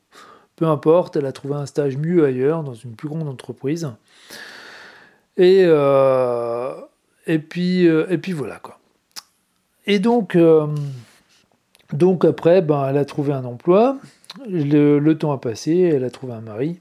peu 0.56 0.66
importe, 0.66 1.18
elle 1.18 1.26
a 1.26 1.32
trouvé 1.32 1.56
un 1.56 1.66
stage 1.66 1.98
mieux 1.98 2.24
ailleurs, 2.26 2.64
dans 2.64 2.74
une 2.74 2.96
plus 2.96 3.10
grande 3.10 3.28
entreprise. 3.28 3.90
Et, 5.38 5.64
euh, 5.66 6.74
puis, 7.50 7.88
euh, 7.88 8.06
et 8.10 8.18
puis 8.18 8.32
voilà 8.32 8.58
quoi. 8.60 8.80
Et 9.86 10.00
donc, 10.00 10.36
euh, 10.36 10.68
donc 11.94 12.26
après, 12.26 12.62
ben, 12.62 12.88
elle 12.90 12.98
a 12.98 13.06
trouvé 13.06 13.34
un 13.34 13.46
emploi. 13.46 13.98
Le, 14.50 15.14
temps 15.14 15.32
a 15.32 15.38
passé, 15.38 15.78
elle 15.78 16.04
a 16.04 16.10
trouvé 16.10 16.34
un 16.34 16.42
mari. 16.42 16.80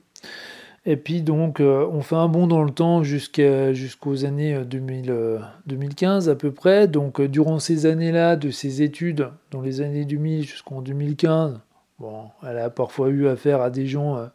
Et 0.87 0.97
puis 0.97 1.23
donc, 1.23 1.61
on 1.61 2.01
fait 2.03 2.17
un 2.17 2.29
bond 2.29 2.47
dans 2.47 2.63
le 2.63 2.71
temps 2.71 3.03
jusqu'aux 3.03 4.25
années 4.25 4.59
2015 4.67 6.29
à 6.29 6.35
peu 6.35 6.51
près. 6.51 6.89
Donc, 6.89 7.23
durant 7.23 7.59
ces 7.59 7.87
années-là, 7.87 8.37
de 8.37 8.51
ses 8.51 8.83
études, 8.83 9.29
dans 9.51 9.63
les 9.63 9.81
années 9.81 10.05
2000 10.05 10.45
jusqu'en 10.47 10.83
2015, 10.83 11.61
Bon, 11.99 12.31
elle 12.47 12.59
a 12.59 12.71
parfois 12.71 13.09
eu 13.09 13.29
affaire 13.29 13.61
à 13.61 13.71
des 13.71 13.87
gens 13.87 14.17
euh, 14.17 14.27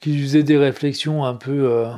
qui 0.00 0.18
faisaient 0.18 0.42
des 0.42 0.56
réflexions 0.56 1.24
un 1.24 1.34
peu. 1.34 1.70
Euh, 1.70 1.90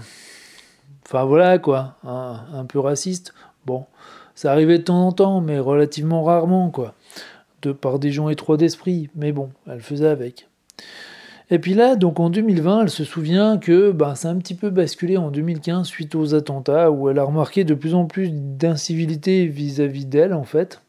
enfin 1.06 1.25
voilà 1.25 1.59
quoi, 1.59 1.97
un 2.04 2.64
peu 2.64 2.78
racistes. 2.78 3.35
Bon, 3.66 3.87
ça 4.35 4.52
arrivait 4.52 4.78
de 4.78 4.85
temps 4.85 5.06
en 5.06 5.12
temps, 5.12 5.40
mais 5.40 5.59
relativement 5.59 6.23
rarement 6.23 6.71
quoi. 6.71 6.94
De, 7.62 7.73
par 7.73 7.99
des 7.99 8.11
gens 8.11 8.28
étroits 8.28 8.56
d'esprit, 8.56 9.09
mais 9.14 9.33
bon, 9.33 9.50
elle 9.66 9.80
faisait 9.80 10.09
avec. 10.09 10.49
Et 11.50 11.59
puis 11.59 11.75
là, 11.75 11.94
donc 11.94 12.21
en 12.21 12.30
2020, 12.30 12.83
elle 12.83 12.90
se 12.90 13.04
souvient 13.04 13.59
que 13.59 13.92
ben, 13.92 14.14
ça 14.14 14.28
a 14.28 14.33
un 14.33 14.38
petit 14.38 14.54
peu 14.54 14.71
basculé 14.71 15.16
en 15.16 15.30
2015 15.30 15.87
suite 15.87 16.14
aux 16.14 16.35
attentats, 16.35 16.90
où 16.90 17.11
elle 17.11 17.18
a 17.18 17.25
remarqué 17.25 17.64
de 17.64 17.75
plus 17.75 17.94
en 17.94 18.06
plus 18.06 18.30
d'incivilité 18.33 19.47
vis-à-vis 19.47 20.06
d'elle, 20.06 20.33
en 20.33 20.44
fait. 20.44 20.80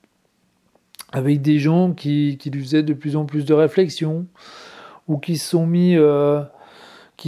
Avec 1.15 1.41
des 1.41 1.59
gens 1.59 1.93
qui, 1.93 2.37
lui 2.51 2.61
faisaient 2.61 2.83
de 2.83 2.93
plus 2.93 3.15
en 3.15 3.23
plus 3.23 3.45
de 3.45 3.53
réflexions, 3.53 4.25
ou 5.07 5.17
qui 5.17 5.37
se 5.37 5.49
sont 5.49 5.65
mis, 5.65 5.95
euh, 5.95 6.41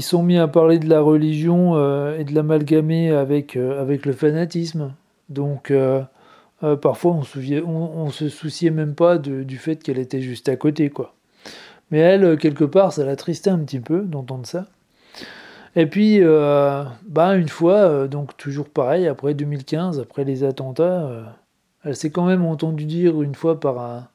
sont 0.01 0.23
mis 0.23 0.37
à 0.37 0.49
parler 0.49 0.77
de 0.77 0.89
la 0.89 0.99
religion 0.99 1.77
euh, 1.77 2.19
et 2.19 2.25
de 2.25 2.35
l'amalgamer 2.35 3.11
avec, 3.11 3.55
euh, 3.55 3.81
avec 3.81 4.05
le 4.05 4.11
fanatisme. 4.11 4.93
Donc 5.29 5.73
parfois 6.81 7.13
on, 7.13 7.69
on, 7.69 8.09
se 8.09 8.27
souciait 8.27 8.71
même 8.71 8.93
pas 8.93 9.17
du 9.17 9.57
fait 9.57 9.81
qu'elle 9.81 9.99
était 9.99 10.21
juste 10.21 10.49
à 10.49 10.57
côté, 10.57 10.89
quoi. 10.89 11.13
Mais 11.89 11.99
elle, 11.99 12.37
quelque 12.37 12.65
part, 12.65 12.91
ça 12.91 13.05
l'attristait 13.05 13.49
un 13.49 13.59
petit 13.59 13.79
peu 13.79 14.01
d'entendre 14.01 14.45
ça. 14.45 14.65
Et 15.77 15.85
puis, 15.85 16.19
bah, 16.21 17.37
une 17.37 17.49
fois, 17.49 18.07
donc 18.09 18.35
toujours 18.35 18.67
pareil, 18.67 19.07
après 19.07 19.33
2015, 19.33 19.99
après 19.99 20.25
les 20.25 20.43
attentats, 20.43 21.37
elle 21.87 21.95
s'est 21.95 22.09
quand 22.09 22.25
même 22.25 22.45
entendue 22.45 22.85
dire 22.85 23.21
une 23.21 23.33
fois 23.33 23.59
par, 23.59 24.11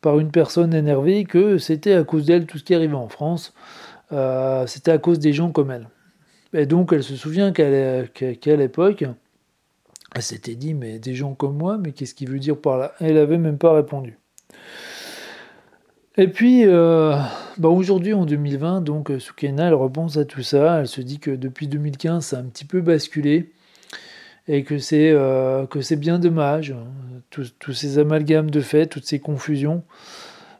par 0.00 0.18
une 0.18 0.30
personne 0.30 0.74
énervée 0.74 1.24
que 1.24 1.56
c'était 1.56 1.94
à 1.94 2.04
cause 2.04 2.26
d'elle 2.26 2.46
tout 2.46 2.58
ce 2.58 2.64
qui 2.64 2.74
arrivait 2.74 2.94
en 2.94 3.08
France. 3.08 3.54
Euh, 4.12 4.66
c'était 4.66 4.90
à 4.90 4.98
cause 4.98 5.18
des 5.18 5.32
gens 5.32 5.50
comme 5.50 5.70
elle. 5.70 5.88
Et 6.52 6.66
donc 6.66 6.92
elle 6.92 7.02
se 7.02 7.16
souvient 7.16 7.52
qu'à 7.52 8.04
quelle 8.12 8.60
époque, 8.60 9.04
elle 10.14 10.22
s'était 10.22 10.54
dit, 10.54 10.74
mais 10.74 10.98
des 10.98 11.14
gens 11.14 11.34
comme 11.34 11.56
moi, 11.56 11.78
mais 11.78 11.92
qu'est-ce 11.92 12.14
qu'il 12.14 12.28
veut 12.28 12.38
dire 12.38 12.58
par 12.58 12.76
là? 12.76 12.92
Elle 13.00 13.14
n'avait 13.14 13.38
même 13.38 13.58
pas 13.58 13.72
répondu. 13.72 14.18
Et 16.16 16.28
puis, 16.28 16.64
euh, 16.64 17.16
bah 17.58 17.70
aujourd'hui, 17.70 18.12
en 18.12 18.24
2020, 18.24 18.82
donc 18.82 19.10
elle 19.10 19.74
repense 19.74 20.16
à 20.16 20.24
tout 20.24 20.42
ça. 20.42 20.80
Elle 20.80 20.86
se 20.86 21.00
dit 21.00 21.18
que 21.18 21.32
depuis 21.32 21.66
2015, 21.66 22.24
ça 22.24 22.36
a 22.36 22.40
un 22.40 22.44
petit 22.44 22.64
peu 22.64 22.82
basculé 22.82 23.52
et 24.48 24.64
que 24.64 24.78
c'est 24.78 25.10
euh, 25.10 25.66
que 25.66 25.80
c'est 25.80 25.96
bien 25.96 26.18
dommage, 26.18 26.72
hein, 26.72 26.84
tous, 27.30 27.72
ces 27.72 27.98
amalgames 27.98 28.50
de 28.50 28.60
faits, 28.60 28.90
toutes 28.90 29.06
ces 29.06 29.18
confusions. 29.18 29.82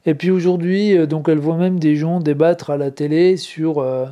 Et 0.07 0.14
puis 0.14 0.31
aujourd'hui, 0.31 0.97
euh, 0.97 1.07
donc 1.07 1.29
elle 1.29 1.38
voit 1.38 1.57
même 1.57 1.79
des 1.79 1.97
gens 1.97 2.21
débattre 2.21 2.71
à 2.71 2.76
la 2.76 2.91
télé 2.91 3.37
sur, 3.37 3.79
euh, 3.79 4.07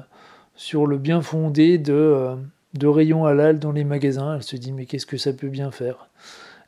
sur 0.55 0.87
le 0.87 0.99
bien 0.99 1.23
fondé 1.23 1.79
de, 1.79 2.35
de 2.75 2.87
rayons 2.87 3.25
halal 3.25 3.59
dans 3.59 3.73
les 3.73 3.85
magasins. 3.85 4.37
Elle 4.37 4.43
se 4.43 4.57
dit 4.57 4.73
mais 4.73 4.87
qu'est-ce 4.87 5.07
que 5.07 5.17
ça 5.17 5.33
peut 5.33 5.49
bien 5.49 5.71
faire? 5.71 6.09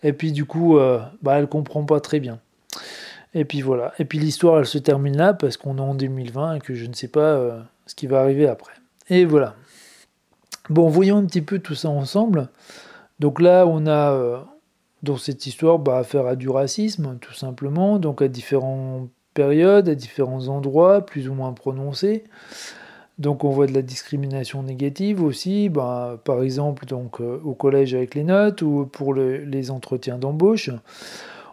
Et 0.03 0.13
puis 0.13 0.33
du 0.33 0.45
coup, 0.45 0.79
bah, 1.23 1.39
elle 1.39 1.47
comprend 1.47 1.83
pas 1.85 1.99
très 1.99 2.21
bien. 2.21 2.39
Et 3.33 3.47
puis 3.47 3.63
voilà. 3.63 3.95
Et 3.99 4.05
puis 4.05 4.19
l'histoire, 4.19 4.59
elle 4.59 4.67
se 4.67 4.77
termine 4.77 5.17
là 5.17 5.33
parce 5.33 5.57
qu'on 5.57 5.79
est 5.79 5.81
en 5.81 5.95
2020 5.95 6.57
et 6.57 6.61
que 6.61 6.75
je 6.75 6.85
ne 6.85 6.93
sais 6.93 7.09
pas 7.09 7.65
ce 7.87 7.95
qui 7.95 8.07
va 8.07 8.21
arriver 8.21 8.47
après. 8.47 8.75
Et 9.09 9.25
voilà. 9.25 9.55
Bon, 10.69 10.89
voyons 10.89 11.17
un 11.17 11.25
petit 11.25 11.41
peu 11.41 11.59
tout 11.59 11.75
ça 11.75 11.89
ensemble. 11.89 12.51
Donc 13.21 13.41
là, 13.41 13.67
on 13.67 13.87
a 13.87 14.13
euh, 14.13 14.39
dans 15.03 15.17
cette 15.17 15.47
histoire 15.47 15.79
bah, 15.79 15.99
affaire 15.99 16.27
à 16.27 16.37
du 16.37 16.49
racisme, 16.49 17.19
tout 17.21 17.35
simplement, 17.35 17.99
donc 17.99 18.23
à 18.23 18.29
différentes 18.29 19.11
périodes, 19.35 19.89
à 19.89 19.95
différents 19.95 20.49
endroits, 20.49 21.05
plus 21.05 21.29
ou 21.29 21.35
moins 21.35 21.53
prononcés. 21.53 22.25
Donc 23.19 23.45
on 23.45 23.51
voit 23.51 23.67
de 23.67 23.73
la 23.73 23.83
discrimination 23.83 24.65
négative 24.65 25.23
aussi, 25.23 25.69
bah, 25.69 26.21
par 26.25 26.43
exemple 26.43 26.85
donc, 26.87 27.21
euh, 27.21 27.41
au 27.45 27.55
collège 27.55 27.95
avec 27.95 28.17
les 28.17 28.25
notes 28.25 28.63
ou 28.63 28.89
pour 28.91 29.15
les 29.15 29.71
entretiens 29.71 30.19
d'embauche. 30.19 30.71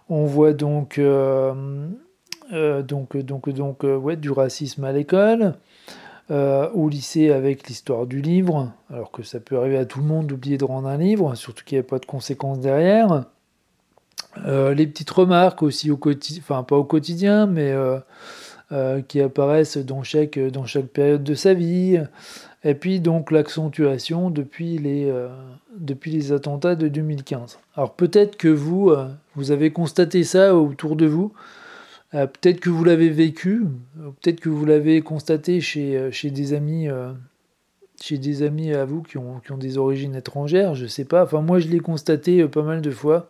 On 0.10 0.26
voit 0.26 0.54
donc, 0.54 0.98
euh, 0.98 1.54
du 2.52 4.32
racisme 4.32 4.84
à 4.84 4.92
l'école. 4.92 5.54
Euh, 6.30 6.70
au 6.74 6.88
lycée 6.88 7.32
avec 7.32 7.68
l'histoire 7.68 8.06
du 8.06 8.22
livre, 8.22 8.72
alors 8.90 9.12
que 9.12 9.22
ça 9.22 9.42
peut 9.42 9.58
arriver 9.58 9.78
à 9.78 9.86
tout 9.86 10.00
le 10.00 10.06
monde 10.06 10.28
d'oublier 10.28 10.58
de 10.58 10.64
rendre 10.64 10.88
un 10.88 10.96
livre, 10.96 11.36
surtout 11.36 11.66
qu'il 11.66 11.78
n'y 11.78 11.82
a 11.82 11.84
pas 11.84 12.00
de 12.00 12.06
conséquences 12.06 12.60
derrière. 12.60 13.26
Euh, 14.46 14.74
les 14.74 14.88
petites 14.88 15.10
remarques 15.10 15.62
aussi 15.62 15.92
au 15.92 15.98
quotidien, 15.98 16.42
enfin 16.42 16.64
pas 16.64 16.78
au 16.78 16.86
quotidien, 16.86 17.48
mais 17.48 17.74
euh, 18.72 19.02
qui 19.10 19.20
apparaissent 19.20 19.78
dans 19.78 20.04
chaque, 20.04 20.40
dans 20.40 20.66
chaque 20.66 20.86
période 20.86 21.24
de 21.24 21.34
sa 21.34 21.54
vie. 21.54 22.00
Et 22.64 22.76
puis 22.76 23.02
donc 23.02 23.32
l'accentuation 23.32 24.30
depuis 24.30 24.78
les, 24.78 25.12
depuis 25.78 26.12
les 26.12 26.32
attentats 26.32 26.76
de 26.76 26.88
2015. 26.88 27.60
Alors 27.76 27.94
peut-être 27.94 28.38
que 28.38 28.48
vous, 28.48 28.94
vous 29.36 29.52
avez 29.52 29.74
constaté 29.74 30.24
ça 30.24 30.56
autour 30.56 30.96
de 30.96 31.08
vous. 31.08 31.34
Euh, 32.14 32.28
peut-être 32.28 32.60
que 32.60 32.70
vous 32.70 32.84
l'avez 32.84 33.10
vécu, 33.10 33.66
peut-être 34.22 34.42
que 34.42 34.50
vous 34.50 34.66
l'avez 34.66 35.02
constaté 35.02 35.62
chez, 35.62 35.98
euh, 35.98 36.12
des 36.24 36.54
amis 36.54 36.90
euh, 36.90 37.14
chez 38.02 38.18
des 38.18 38.44
amis 38.44 38.74
à 38.74 38.84
vous 38.84 39.02
qui 39.02 39.18
ont, 39.18 39.42
des 39.58 39.78
origines 39.78 40.16
étrangères, 40.16 40.76
je 40.76 40.88
sais 40.88 41.06
pas. 41.06 41.24
Enfin, 41.24 41.42
moi, 41.42 41.60
je 41.60 41.68
l'ai 41.68 41.80
constaté 41.80 42.46
pas 42.48 42.64
mal 42.64 42.82
de 42.82 42.92
fois. 42.92 43.30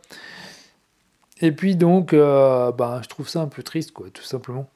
Et 1.42 1.52
puis, 1.52 1.76
donc, 1.76 2.16
bah, 2.16 3.02
je 3.04 3.10
trouve 3.10 3.28
ça 3.28 3.42
un 3.42 3.48
peu 3.48 3.64
triste, 3.64 3.92
quoi, 3.92 4.08
tout 4.14 4.24
simplement. 4.24 4.70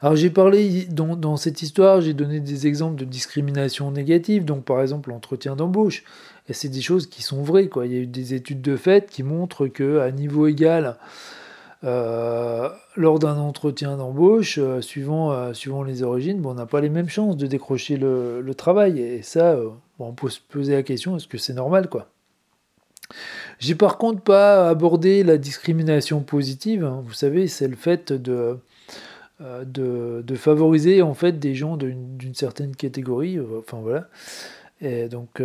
Alors, 0.00 0.16
j'ai 0.16 0.30
parlé 0.30 0.86
dans, 0.86 1.14
dans, 1.14 1.36
cette 1.36 1.62
histoire, 1.62 2.00
j'ai 2.00 2.14
donné 2.14 2.40
des 2.40 2.66
exemples 2.66 2.96
de 2.96 3.04
discrimination 3.04 3.90
négative, 3.92 4.44
donc 4.44 4.64
par 4.64 4.80
exemple 4.82 5.10
l'entretien 5.10 5.54
d'embauche. 5.54 6.02
Et 6.48 6.52
c'est 6.52 6.68
des 6.68 6.80
choses 6.80 7.06
qui 7.08 7.22
sont 7.22 7.42
vraies, 7.42 7.68
quoi. 7.68 7.86
Il 7.86 7.92
y 7.92 7.96
a 7.96 8.00
eu 8.00 8.06
des 8.06 8.34
études 8.34 8.62
de 8.62 8.76
fait 8.76 9.08
qui 9.08 9.22
montrent 9.22 9.68
que 9.68 9.98
à 9.98 10.10
niveau 10.10 10.48
égal, 10.48 10.96
euh, 11.84 12.68
lors 12.96 13.20
d'un 13.20 13.36
entretien 13.36 13.96
d'embauche, 13.96 14.58
euh, 14.58 14.80
suivant, 14.80 15.30
euh, 15.30 15.52
suivant 15.52 15.84
les 15.84 16.02
origines, 16.02 16.40
bon, 16.40 16.50
on 16.50 16.54
n'a 16.54 16.66
pas 16.66 16.80
les 16.80 16.88
mêmes 16.88 17.08
chances 17.08 17.36
de 17.36 17.46
décrocher 17.46 17.96
le, 17.96 18.52
travail. 18.56 19.00
Et 19.00 19.22
ça, 19.22 19.56
on 20.00 20.12
peut 20.12 20.28
se 20.28 20.40
poser 20.40 20.74
la 20.74 20.82
question, 20.82 21.16
est-ce 21.16 21.28
que 21.28 21.38
c'est 21.38 21.54
normal 21.54 21.88
quoi? 21.88 22.08
J'ai 23.58 23.74
par 23.74 23.96
contre 23.96 24.20
pas 24.20 24.68
abordé 24.68 25.22
la 25.22 25.38
discrimination 25.38 26.20
positive. 26.20 26.84
Hein. 26.84 27.02
Vous 27.06 27.14
savez, 27.14 27.46
c'est 27.46 27.68
le 27.68 27.76
fait 27.76 28.12
de, 28.12 28.58
de, 29.40 30.22
de, 30.26 30.34
favoriser 30.34 31.00
en 31.00 31.14
fait 31.14 31.38
des 31.38 31.54
gens 31.54 31.76
d'une 31.76 32.34
certaine 32.34 32.76
catégorie. 32.76 33.38
Enfin 33.58 33.78
voilà. 33.80 34.08
Et 34.80 35.08
donc, 35.08 35.42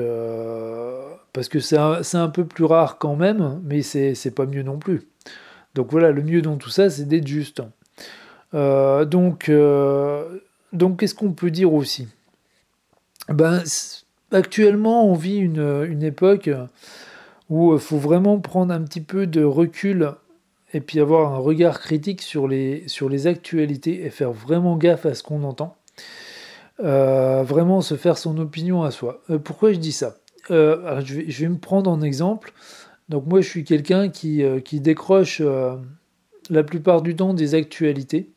parce 1.32 1.48
que 1.48 1.60
c'est 1.60 1.78
un, 1.78 2.02
un, 2.14 2.28
peu 2.28 2.46
plus 2.46 2.66
rare 2.66 2.98
quand 2.98 3.16
même, 3.16 3.62
mais 3.64 3.82
c'est 3.82 4.36
pas 4.36 4.46
mieux 4.46 4.64
non 4.64 4.78
plus. 4.78 5.08
Donc 5.76 5.92
voilà, 5.92 6.12
le 6.12 6.22
mieux 6.22 6.42
dans 6.42 6.58
tout 6.58 6.70
ça, 6.70 6.90
c'est 6.90 7.06
d'être 7.06 7.28
juste. 7.28 7.62
Euh, 8.54 9.06
donc, 9.06 9.50
euh, 9.50 10.40
donc 10.72 11.00
qu'est-ce 11.00 11.16
qu'on 11.16 11.32
peut 11.32 11.52
dire 11.52 11.74
aussi? 11.74 12.08
Ben, 13.30 13.64
Actuellement, 14.32 15.08
on 15.08 15.14
vit 15.14 15.38
une, 15.38 16.02
époque 16.02 16.50
où 17.50 17.74
il 17.76 17.80
faut 17.80 18.00
vraiment 18.00 18.40
prendre 18.40 18.74
un 18.74 18.82
petit 18.82 19.02
peu 19.02 19.28
de 19.28 19.44
recul 19.44 20.14
et 20.74 20.82
puis 20.82 21.00
avoir 21.00 21.34
un 21.34 21.38
regard 21.38 21.80
critique 21.80 22.24
sur 22.24 22.48
les, 22.48 22.84
sur 22.88 23.10
les 23.10 23.28
actualités 23.28 24.04
et 24.04 24.10
faire 24.10 24.32
vraiment 24.32 24.76
gaffe 24.76 25.06
à 25.06 25.14
ce 25.14 25.22
qu'on 25.22 25.44
entend. 25.44 25.76
Euh, 26.80 27.44
vraiment 27.44 27.82
se 27.82 27.94
faire 27.96 28.18
son 28.18 28.40
opinion 28.40 28.82
à 28.82 28.90
soi. 28.90 29.22
pourquoi 29.44 29.72
je 29.72 29.78
dis 29.78 29.92
ça? 29.92 30.16
Je, 30.50 31.14
vais, 31.14 31.30
je, 31.30 31.44
vais, 31.44 31.50
me 31.50 31.60
prendre 31.60 31.92
en 31.92 32.02
exemple. 32.02 32.54
Donc 33.14 33.28
moi, 33.28 33.42
je 33.42 33.48
suis 33.48 33.64
quelqu'un 33.64 34.10
qui, 34.10 34.42
euh, 34.42 34.60
qui 34.60 34.80
décroche 34.80 35.40
euh, 35.40 35.76
la 36.50 36.64
plupart 36.64 37.04
du 37.04 37.16
temps 37.16 37.36
des 37.36 37.54
actualités. 37.54 38.32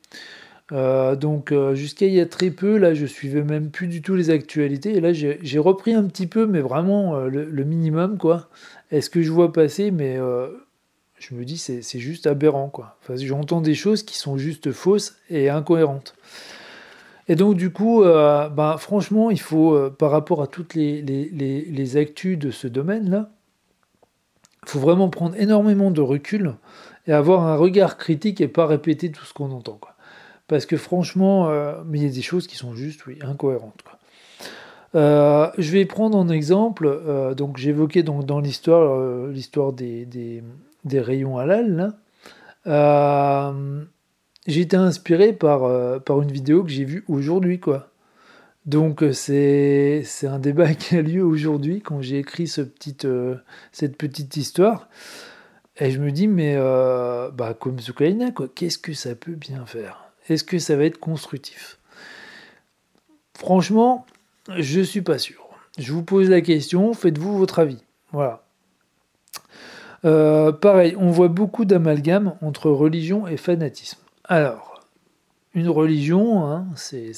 Euh, 0.70 1.16
donc 1.16 1.54
jusqu'à 1.72 2.04
il 2.04 2.12
y 2.12 2.20
a 2.20 2.26
très 2.26 2.50
peu, 2.50 2.76
là, 2.76 2.92
je 2.92 3.06
suivais 3.06 3.42
même 3.42 3.70
plus 3.70 3.86
du 3.86 4.02
tout 4.02 4.14
les 4.16 4.28
actualités. 4.28 4.94
Et 4.94 5.00
là, 5.00 5.14
j'ai 5.14 5.58
repris 5.58 5.94
un 5.94 6.04
petit 6.04 6.26
peu, 6.26 6.44
mais 6.44 6.60
vraiment 6.60 7.18
le, 7.20 7.64
minimum, 7.64 8.18
quoi. 8.18 8.50
Est-ce 8.90 9.08
que 9.08 9.22
je 9.22 9.32
vois 9.32 9.50
passer 9.50 9.90
Mais 9.90 10.18
je 11.18 11.34
me 11.34 11.46
dis, 11.46 11.56
c'est 11.56 11.98
juste 11.98 12.26
aberrant, 12.26 12.68
quoi. 12.68 12.98
Enfin, 13.00 13.16
j'entends 13.16 13.62
des 13.62 13.74
choses 13.74 14.02
qui 14.02 14.18
sont 14.18 14.36
juste 14.36 14.72
fausses 14.72 15.16
et 15.30 15.48
incohérentes. 15.48 16.14
Et 17.28 17.34
donc 17.34 17.56
du 17.56 17.70
coup, 17.70 18.02
ben, 18.02 18.76
franchement, 18.76 19.30
il 19.30 19.40
faut, 19.40 19.90
par 19.92 20.10
rapport 20.10 20.42
à 20.42 20.46
toutes 20.46 20.74
les, 20.74 21.00
les, 21.00 21.30
les, 21.30 21.62
les 21.62 21.96
actus 21.96 22.38
de 22.38 22.50
ce 22.50 22.68
domaine-là, 22.68 23.30
il 23.30 23.35
faut 24.68 24.80
vraiment 24.80 25.08
prendre 25.08 25.36
énormément 25.36 25.90
de 25.90 26.00
recul 26.00 26.54
et 27.06 27.12
avoir 27.12 27.46
un 27.46 27.56
regard 27.56 27.96
critique 27.96 28.40
et 28.40 28.48
pas 28.48 28.66
répéter 28.66 29.10
tout 29.10 29.24
ce 29.24 29.32
qu'on 29.32 29.50
entend. 29.52 29.78
Parce 30.48 30.66
que 30.66 30.76
franchement, 30.76 31.48
euh, 31.48 31.74
il 31.92 32.02
y 32.02 32.06
a 32.06 32.08
des 32.08 32.22
choses 32.22 32.46
qui 32.46 32.56
sont 32.56 32.74
juste 32.74 33.02
incohérentes. 33.22 33.82
Euh, 34.94 35.50
je 35.58 35.70
vais 35.72 35.84
prendre 35.84 36.18
un 36.18 36.28
exemple. 36.28 36.86
Euh, 36.86 37.34
donc 37.34 37.56
j'évoquais 37.56 38.02
dans 38.02 38.40
l'histoire 38.40 39.72
des, 39.72 40.42
rayons 40.94 41.38
halal. 41.38 41.92
j'ai 44.46 44.60
été 44.60 44.76
inspiré 44.76 45.32
par, 45.32 45.64
une 46.20 46.32
vidéo 46.32 46.62
que 46.62 46.70
j'ai 46.70 46.84
vue 46.84 47.04
aujourd'hui. 47.08 47.60
Donc 48.66 49.04
euh, 49.04 49.12
c'est 49.12 50.04
un 50.24 50.38
débat 50.40 50.74
qui 50.74 50.96
a 50.96 51.02
lieu 51.02 51.24
aujourd'hui 51.24 51.80
quand 51.80 52.02
j'ai 52.02 52.18
écrit 52.18 52.52
euh, 53.04 53.36
cette 53.72 53.96
petite 53.96 54.36
histoire. 54.36 54.88
Et 55.78 55.90
je 55.90 56.00
me 56.00 56.10
dis, 56.10 56.26
mais 56.26 56.54
euh, 56.56 57.30
bah, 57.30 57.54
comme 57.54 57.76
quoi, 58.34 58.48
qu'est-ce 58.54 58.78
que 58.78 58.94
ça 58.94 59.14
peut 59.14 59.34
bien 59.34 59.66
faire? 59.66 60.04
Est-ce 60.28 60.42
que 60.42 60.58
ça 60.58 60.74
va 60.74 60.84
être 60.84 60.98
constructif? 60.98 61.78
Franchement, 63.38 64.06
je 64.58 64.80
suis 64.80 65.02
pas 65.02 65.18
sûr. 65.18 65.46
Je 65.78 65.92
vous 65.92 66.02
pose 66.02 66.30
la 66.30 66.40
question, 66.40 66.94
faites-vous 66.94 67.36
votre 67.36 67.58
avis. 67.58 67.84
Voilà. 68.12 68.42
pareil, 70.02 70.96
on 70.98 71.10
voit 71.10 71.28
beaucoup 71.28 71.66
d'amalgame 71.66 72.36
entre 72.40 72.70
religion 72.70 73.26
et 73.26 73.36
fanatisme. 73.36 73.98
Alors, 74.24 74.75
une 75.56 75.68
religion, 75.68 76.46
hein, 76.46 76.66
c'est, 76.76 77.12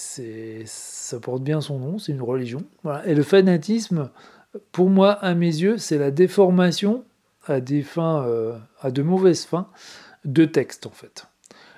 ça 0.64 1.21
porte 1.21 1.42
bien 1.42 1.61
son 1.61 1.78
nom, 1.78 1.99
c'est 1.99 2.12
une 2.12 2.23
religion. 2.23 2.62
Et 3.04 3.14
le 3.14 3.23
fanatisme, 3.23 4.11
pour 4.73 4.88
moi, 4.88 5.12
à 5.12 5.35
mes 5.35 5.47
yeux, 5.47 5.76
c'est 5.76 5.99
la 5.99 6.11
déformation 6.11 7.04
à 7.47 7.61
des 7.61 7.83
fins, 7.83 8.26
à 8.80 8.90
de 8.90 9.02
mauvaises 9.02 9.45
fins, 9.45 9.68
de 10.25 10.45
textes 10.45 10.87
en 10.87 10.90
fait. 10.90 11.26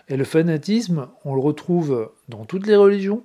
Et 0.08 0.16
le 0.16 0.24
fanatisme, 0.24 1.08
on 1.24 1.34
le 1.34 1.40
retrouve 1.40 2.12
dans 2.28 2.44
toutes 2.44 2.66
les 2.66 2.76
religions. 2.76 3.24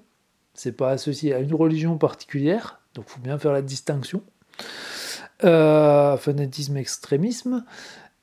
C'est 0.53 0.71
pas 0.71 0.91
associé 0.91 1.33
à 1.33 1.39
une 1.39 1.53
religion 1.53 1.97
particulière, 1.97 2.79
donc 2.93 3.05
faut 3.09 3.19
bien 3.19 3.37
faire 3.37 3.51
la 3.51 3.61
distinction. 3.61 4.23
Euh, 5.43 6.15
fanatisme, 6.15 6.77
extrémisme. 6.77 7.65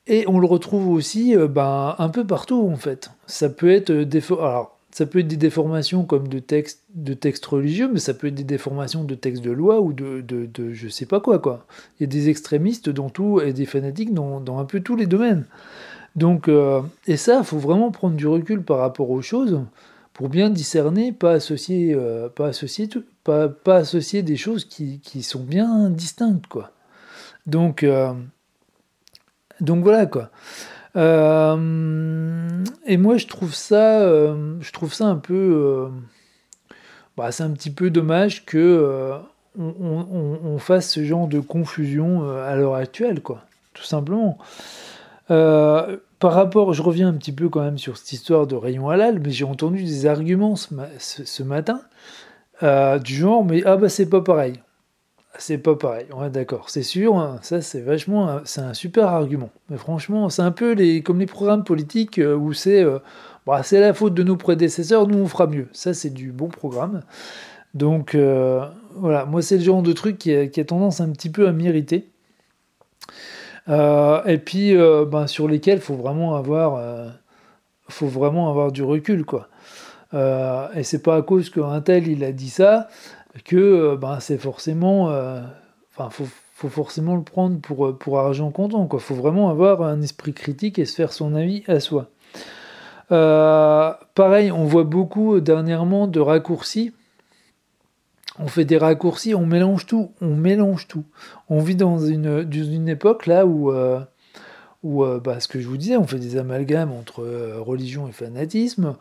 Et 0.07 0.25
on 0.27 0.39
le 0.39 0.47
retrouve 0.47 0.89
aussi 0.89 1.35
euh, 1.35 1.47
ben, 1.47 1.95
un 1.99 2.09
peu 2.09 2.25
partout 2.25 2.67
en 2.71 2.75
fait. 2.75 3.11
Ça 3.27 3.49
peut 3.49 3.71
être 3.71 3.91
des, 3.91 4.23
Alors, 4.31 4.72
ça 4.93 5.07
peut 5.07 5.19
être 5.19 5.27
des 5.27 5.37
déformations 5.37 6.05
comme 6.05 6.27
de 6.27 6.37
textes 6.39 7.45
religieux, 7.45 7.89
mais 7.91 7.99
ça 7.99 8.13
peut 8.13 8.27
être 8.27 8.35
des 8.35 8.43
déformations 8.43 9.03
de 9.03 9.15
textes 9.15 9.43
de 9.43 9.49
loi 9.49 9.81
ou 9.81 9.91
de, 9.91 10.21
de, 10.21 10.45
de 10.45 10.71
je 10.71 10.87
sais 10.87 11.07
pas 11.07 11.19
quoi 11.19 11.39
quoi. 11.39 11.65
Il 11.99 12.03
y 12.03 12.05
a 12.05 12.07
des 12.07 12.29
extrémistes 12.29 12.89
dans 12.89 13.09
tout 13.09 13.41
et 13.41 13.53
des 13.53 13.65
fanatiques 13.65 14.13
dans, 14.13 14.59
un 14.59 14.65
peu 14.65 14.81
tous 14.81 14.95
les 14.95 15.07
domaines. 15.07 15.45
Donc, 16.15 16.47
euh, 16.47 16.83
et 17.07 17.17
ça, 17.17 17.39
il 17.39 17.43
faut 17.43 17.57
vraiment 17.57 17.89
prendre 17.89 18.15
du 18.15 18.27
recul 18.27 18.61
par 18.61 18.77
rapport 18.77 19.09
aux 19.09 19.23
choses 19.23 19.61
pour 20.13 20.29
bien 20.29 20.51
discerner, 20.51 21.11
pas 21.11 21.31
associer, 21.31 21.95
euh, 21.95 22.29
pas 22.29 22.49
associer, 22.49 22.87
pas, 23.23 23.49
associer 23.65 24.21
des 24.21 24.37
choses 24.37 24.63
qui, 24.63 24.99
qui, 24.99 25.23
sont 25.23 25.43
bien 25.43 25.89
distinctes, 25.89 26.45
quoi. 26.45 26.71
Donc, 27.47 27.81
euh, 27.81 28.13
donc 29.59 29.81
voilà, 29.83 30.05
quoi. 30.05 30.29
Et 30.95 32.97
moi, 32.97 33.17
je 33.17 33.27
trouve 33.27 33.53
ça, 33.53 34.05
je 34.05 34.71
trouve 34.71 34.93
ça 34.93 35.05
un 35.05 35.15
peu, 35.15 35.89
bah, 37.17 37.31
c'est 37.31 37.43
un 37.43 37.51
petit 37.51 37.71
peu 37.71 37.89
dommage 37.89 38.45
que 38.45 39.11
on, 39.57 40.57
fasse 40.59 40.91
ce 40.91 41.03
genre 41.03 41.27
de 41.27 41.39
confusion 41.39 42.29
à 42.39 42.55
l'heure 42.55 42.75
actuelle, 42.75 43.21
quoi. 43.21 43.41
Tout 43.73 43.83
simplement. 43.83 44.37
Euh, 45.31 45.97
par 46.19 46.33
rapport, 46.33 46.73
je 46.73 46.81
reviens 46.81 47.09
un 47.09 47.13
petit 47.13 47.31
peu 47.31 47.49
quand 47.49 47.61
même 47.61 47.77
sur 47.77 47.97
cette 47.97 48.11
histoire 48.11 48.47
de 48.47 48.55
rayon 48.55 48.89
halal, 48.89 49.19
mais 49.19 49.31
j'ai 49.31 49.45
entendu 49.45 49.83
des 49.83 50.05
arguments 50.05 50.55
ce, 50.55 51.43
matin 51.43 51.81
euh, 52.61 52.99
du 52.99 53.15
genre, 53.15 53.43
mais 53.43 53.63
ah 53.65 53.77
bah 53.77 53.89
c'est 53.89 54.09
pas 54.09 54.21
pareil. 54.21 54.59
C'est 55.39 55.57
pas 55.57 55.75
pareil, 55.75 56.05
ouais 56.15 56.29
d'accord, 56.29 56.69
c'est 56.69 56.83
sûr, 56.83 57.17
hein, 57.17 57.39
ça 57.41 57.61
c'est 57.61 57.81
vachement, 57.81 58.41
c'est 58.45 58.61
un 58.61 58.75
super 58.75 59.07
argument. 59.07 59.49
Mais 59.69 59.77
franchement, 59.77 60.29
c'est 60.29 60.43
un 60.43 60.51
peu 60.51 60.73
les, 60.73 61.01
comme 61.01 61.19
les 61.19 61.25
programmes 61.25 61.63
politiques 61.63 62.19
euh, 62.19 62.35
où 62.35 62.53
c'est, 62.53 62.85
bah, 63.47 63.63
c'est 63.63 63.79
la 63.79 63.93
faute 63.93 64.13
de 64.13 64.23
nos 64.23 64.37
prédécesseurs, 64.37 65.07
nous 65.07 65.17
on 65.17 65.27
fera 65.27 65.47
mieux. 65.47 65.67
Ça 65.73 65.93
c'est 65.93 66.11
du 66.11 66.31
bon 66.31 66.49
programme. 66.49 67.01
Donc 67.73 68.15
voilà, 68.95 69.25
moi 69.25 69.41
c'est 69.41 69.57
le 69.57 69.63
genre 69.63 69.81
de 69.81 69.93
truc 69.93 70.17
qui 70.17 70.31
a, 70.33 70.65
tendance 70.65 71.01
un 71.01 71.09
petit 71.09 71.29
peu 71.29 71.47
à 71.47 71.51
m'irriter. 71.51 72.09
Euh, 73.69 74.23
et 74.25 74.37
puis 74.37 74.75
euh, 74.75 75.05
ben, 75.05 75.27
sur 75.27 75.47
lesquels 75.47 75.79
faut 75.79 75.95
vraiment 75.95 76.35
avoir, 76.35 76.75
euh, 76.75 77.09
faut 77.87 78.07
vraiment 78.07 78.49
avoir 78.49 78.71
du 78.71 78.83
recul 78.83 79.25
quoi. 79.25 79.47
et 80.75 80.83
c'est 80.83 81.01
pas 81.01 81.15
à 81.15 81.21
cause 81.21 81.49
qu'un 81.49 81.81
tel 81.81 82.07
il 82.07 82.23
a 82.23 82.31
dit 82.31 82.49
ça 82.49 82.87
que 83.45 83.95
ben, 83.95 84.19
c'est 84.19 84.37
forcément, 84.37 85.05
enfin 85.91 86.09
faut, 86.09 86.27
faut 86.55 86.69
forcément 86.69 87.15
le 87.15 87.23
prendre 87.23 87.59
pour, 87.59 87.97
pour 87.97 88.19
argent 88.19 88.51
comptant. 88.51 88.87
Il 88.91 88.99
faut 88.99 89.15
vraiment 89.15 89.49
avoir 89.49 89.81
un 89.81 90.01
esprit 90.01 90.33
critique 90.33 90.79
et 90.79 90.85
se 90.85 90.95
faire 90.95 91.13
son 91.13 91.35
avis 91.35 91.63
à 91.67 91.79
soi. 91.79 92.09
pareil, 93.09 94.51
on 94.51 94.65
voit 94.65 94.83
beaucoup 94.83 95.39
dernièrement 95.39 96.07
de 96.07 96.19
raccourcis 96.19 96.93
on 98.39 98.47
fait 98.47 98.65
des 98.65 98.77
raccourcis, 98.77 99.35
on 99.35 99.45
mélange 99.45 99.85
tout, 99.85 100.11
on 100.21 100.35
mélange 100.35 100.87
tout. 100.87 101.05
On 101.49 101.59
vit 101.59 101.75
dans 101.75 101.99
une, 101.99 102.47
une 102.51 102.89
époque 102.89 103.27
là 103.27 103.45
où, 103.45 103.71
euh, 103.71 103.99
euh, 104.85 105.19
bah, 105.19 105.39
ce 105.39 105.47
que 105.47 105.59
je 105.59 105.67
vous 105.67 105.77
disais, 105.77 105.97
on 105.97 106.07
fait 106.07 106.19
des 106.19 106.37
amalgames 106.37 106.91
entre 106.91 107.21
euh, 107.23 107.59
religion 107.59 108.07
et 108.07 108.11
fanatisme, 108.11 108.95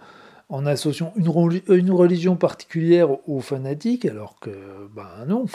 en 0.53 0.67
associant 0.67 1.13
une, 1.17 1.33
une, 1.69 1.91
religion 1.91 2.37
particulière 2.37 3.09
au 3.29 3.41
fanatique, 3.41 4.05
alors 4.05 4.39
que, 4.41 4.51
ben 4.95 5.09
non, 5.27 5.47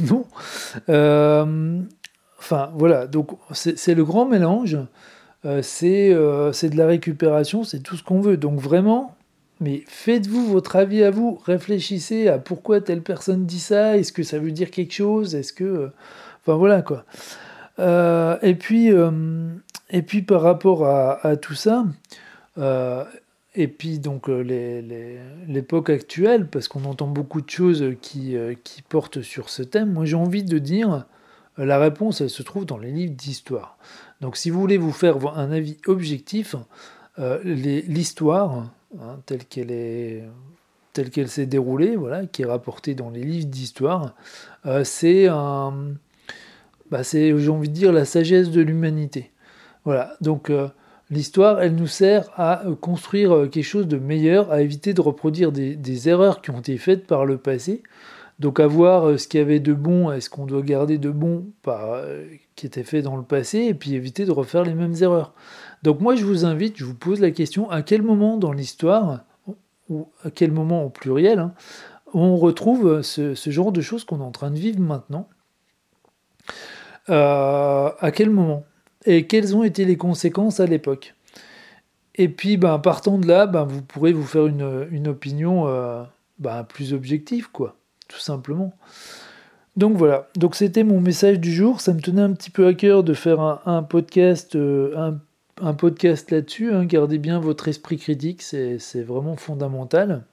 non. 0.00 0.26
enfin 2.38 2.70
voilà, 2.74 3.06
donc 3.06 3.30
c'est 3.52 3.94
le 3.94 4.04
grand 4.04 4.26
mélange, 4.26 4.76
c'est 5.62 6.10
de 6.10 6.76
la 6.76 6.86
récupération, 6.86 7.64
c'est 7.64 7.80
tout 7.80 7.96
ce 7.96 8.02
qu'on 8.02 8.20
veut. 8.20 8.36
Donc 8.36 8.60
vraiment, 8.60 9.16
mais 9.60 9.84
faites-vous 9.86 10.46
votre 10.46 10.76
avis 10.76 11.02
à 11.04 11.10
vous, 11.10 11.40
réfléchissez 11.46 12.28
à 12.28 12.38
pourquoi 12.38 12.80
telle 12.80 13.02
personne 13.02 13.46
dit 13.46 13.60
ça, 13.60 13.96
est-ce 13.96 14.12
que 14.12 14.22
ça 14.22 14.38
veut 14.38 14.50
dire 14.50 14.70
quelque 14.70 14.92
chose, 14.92 15.34
est-ce 15.34 15.52
que... 15.52 15.64
Euh, 15.64 15.92
enfin 16.42 16.56
voilà 16.56 16.82
quoi. 16.82 17.04
Euh, 17.78 18.36
et, 18.42 18.56
puis, 18.56 18.92
euh, 18.92 19.10
et 19.90 20.02
puis 20.02 20.22
par 20.22 20.42
rapport 20.42 20.86
à, 20.86 21.36
tout 21.36 21.54
ça, 21.54 21.86
et 23.54 23.68
puis 23.68 23.98
donc 23.98 24.28
l'époque 24.28 25.90
actuelle, 25.90 26.48
parce 26.48 26.68
qu'on 26.68 26.84
entend 26.84 27.06
beaucoup 27.06 27.40
de 27.40 27.50
choses 27.50 27.94
qui, 28.00 28.36
qui 28.64 28.82
portent 28.82 29.22
sur 29.22 29.48
ce 29.48 29.62
thème, 29.62 29.92
moi 29.92 30.04
j'ai 30.04 30.16
envie 30.16 30.44
de 30.44 30.58
dire, 30.58 31.06
la 31.56 31.78
réponse 31.78 32.20
elle 32.20 32.30
se 32.30 32.42
trouve 32.42 32.64
dans 32.64 32.78
les 32.78 32.90
livres 32.90 33.14
d'histoire. 33.14 33.78
Donc 34.20 34.36
si 34.36 34.50
vous 34.50 34.60
voulez 34.60 34.78
vous 34.78 34.92
faire 34.92 35.16
un 35.36 35.52
avis 35.52 35.78
objectif, 35.86 36.56
l'histoire, 37.44 38.70
Hein, 39.00 39.20
telle 39.26 39.44
qu'elle 39.44 39.72
est 39.72 40.22
telle 40.92 41.10
qu'elle 41.10 41.28
s'est 41.28 41.46
déroulée, 41.46 41.96
voilà, 41.96 42.26
qui 42.26 42.42
est 42.42 42.46
rapportée 42.46 42.94
dans 42.94 43.10
les 43.10 43.24
livres 43.24 43.48
d'histoire, 43.48 44.14
euh, 44.64 44.84
bah 46.90 47.02
c'est, 47.02 47.36
j'ai 47.36 47.48
envie 47.48 47.68
de 47.68 47.74
dire, 47.74 47.92
la 47.92 48.04
sagesse 48.04 48.50
de 48.50 48.60
l'humanité. 48.60 49.32
Voilà, 49.84 50.16
donc 50.20 50.50
euh, 50.50 50.68
l'histoire, 51.10 51.60
elle 51.60 51.74
nous 51.74 51.86
sert 51.86 52.28
à 52.36 52.66
euh, 52.66 52.74
construire 52.74 53.48
quelque 53.50 53.62
chose 53.62 53.88
de 53.88 53.98
meilleur, 53.98 54.50
à 54.50 54.62
éviter 54.62 54.94
de 54.94 55.00
reproduire 55.00 55.52
des, 55.52 56.08
erreurs 56.08 56.42
qui 56.42 56.50
ont 56.50 56.60
été 56.60 56.78
faites 56.78 57.06
par 57.06 57.24
le 57.24 57.38
passé. 57.38 57.82
Donc 58.40 58.58
à 58.58 58.66
voir 58.66 59.18
ce 59.18 59.28
qu'il 59.28 59.38
y 59.38 59.42
avait 59.42 59.60
de 59.60 59.72
bon 59.72 60.10
est 60.10 60.20
ce 60.20 60.28
qu'on 60.28 60.44
doit 60.44 60.62
garder 60.62 60.98
de 60.98 61.10
bon 61.10 61.46
par, 61.62 62.00
qui 62.56 62.66
était 62.66 62.82
fait 62.82 63.00
dans 63.00 63.16
le 63.16 63.22
passé, 63.22 63.58
et 63.60 63.74
puis 63.74 63.94
éviter 63.94 64.24
de 64.24 64.32
refaire 64.32 64.64
les 64.64 64.74
mêmes 64.74 64.96
erreurs. 65.00 65.34
Donc 65.84 66.00
moi 66.00 66.16
je 66.16 66.24
vous 66.24 66.44
invite, 66.44 66.76
je 66.76 66.84
vous 66.84 66.96
pose 66.96 67.20
la 67.20 67.30
question, 67.30 67.70
à 67.70 67.82
quel 67.82 68.02
moment 68.02 68.36
dans 68.36 68.52
l'histoire, 68.52 69.20
ou 69.88 70.08
à 70.24 70.30
quel 70.30 70.50
moment 70.50 70.84
au 70.84 70.90
pluriel, 70.90 71.38
hein, 71.38 71.54
on 72.14 72.36
retrouve 72.36 73.02
ce, 73.02 73.34
genre 73.50 73.72
de 73.72 73.80
choses 73.80 74.04
qu'on 74.04 74.20
est 74.20 74.24
en 74.24 74.30
train 74.30 74.50
de 74.50 74.58
vivre 74.58 74.80
maintenant? 74.80 75.28
Euh, 77.10 77.90
À 78.00 78.10
quel 78.12 78.30
moment? 78.30 78.64
Et 79.06 79.26
quelles 79.26 79.54
ont 79.56 79.62
été 79.62 79.84
les 79.84 79.96
conséquences 79.96 80.60
à 80.60 80.66
l'époque 80.66 81.14
Et 82.14 82.28
puis 82.28 82.56
ben, 82.56 82.78
partant 82.78 83.18
de 83.18 83.26
là, 83.26 83.46
ben, 83.46 83.64
vous 83.64 83.82
pourrez 83.82 84.12
vous 84.12 84.24
faire 84.24 84.46
une, 84.46 85.08
opinion 85.08 85.68
euh, 85.68 86.02
ben, 86.38 86.64
plus 86.64 86.92
objective, 86.92 87.50
quoi, 87.50 87.76
tout 88.08 88.18
simplement. 88.18 88.72
Donc 89.76 89.96
voilà, 89.96 90.28
donc 90.36 90.54
c'était 90.54 90.84
mon 90.84 91.00
message 91.00 91.40
du 91.40 91.52
jour. 91.52 91.80
Ça 91.80 91.92
me 91.92 92.00
tenait 92.00 92.22
un 92.22 92.32
petit 92.32 92.50
peu 92.50 92.66
à 92.66 92.74
cœur 92.74 93.02
de 93.02 93.12
faire 93.12 93.40
un, 93.66 93.82
podcast, 93.82 94.54
euh, 94.54 95.12
un 95.60 95.74
podcast 95.74 96.30
là-dessus. 96.30 96.72
Hein. 96.72 96.84
gardez 96.84 97.18
bien 97.18 97.40
votre 97.40 97.68
esprit 97.68 97.98
critique, 97.98 98.42
c'est 98.42 99.02
vraiment 99.02 99.36
fondamental. 99.36 100.24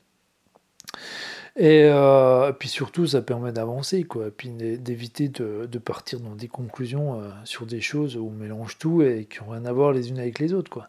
Et, 1.57 1.83
euh, 1.85 2.51
puis 2.53 2.69
surtout, 2.69 3.07
ça 3.07 3.21
permet 3.21 3.51
d'avancer, 3.51 4.03
quoi. 4.03 4.27
Et 4.27 4.31
puis 4.31 4.49
d'éviter 4.49 5.27
de, 5.27 5.77
partir 5.77 6.19
dans 6.19 6.35
des 6.35 6.47
conclusions 6.47 7.19
euh, 7.19 7.29
sur 7.43 7.65
des 7.65 7.81
choses 7.81 8.15
où 8.15 8.31
on 8.33 8.37
mélange 8.39 8.77
tout 8.77 9.01
et 9.01 9.27
qui 9.29 9.39
n'ont 9.39 9.51
rien 9.51 9.65
à 9.65 9.71
voir 9.71 9.91
les 9.91 10.09
unes 10.09 10.19
avec 10.19 10.39
les 10.39 10.53
autres, 10.53 10.71
quoi. 10.71 10.87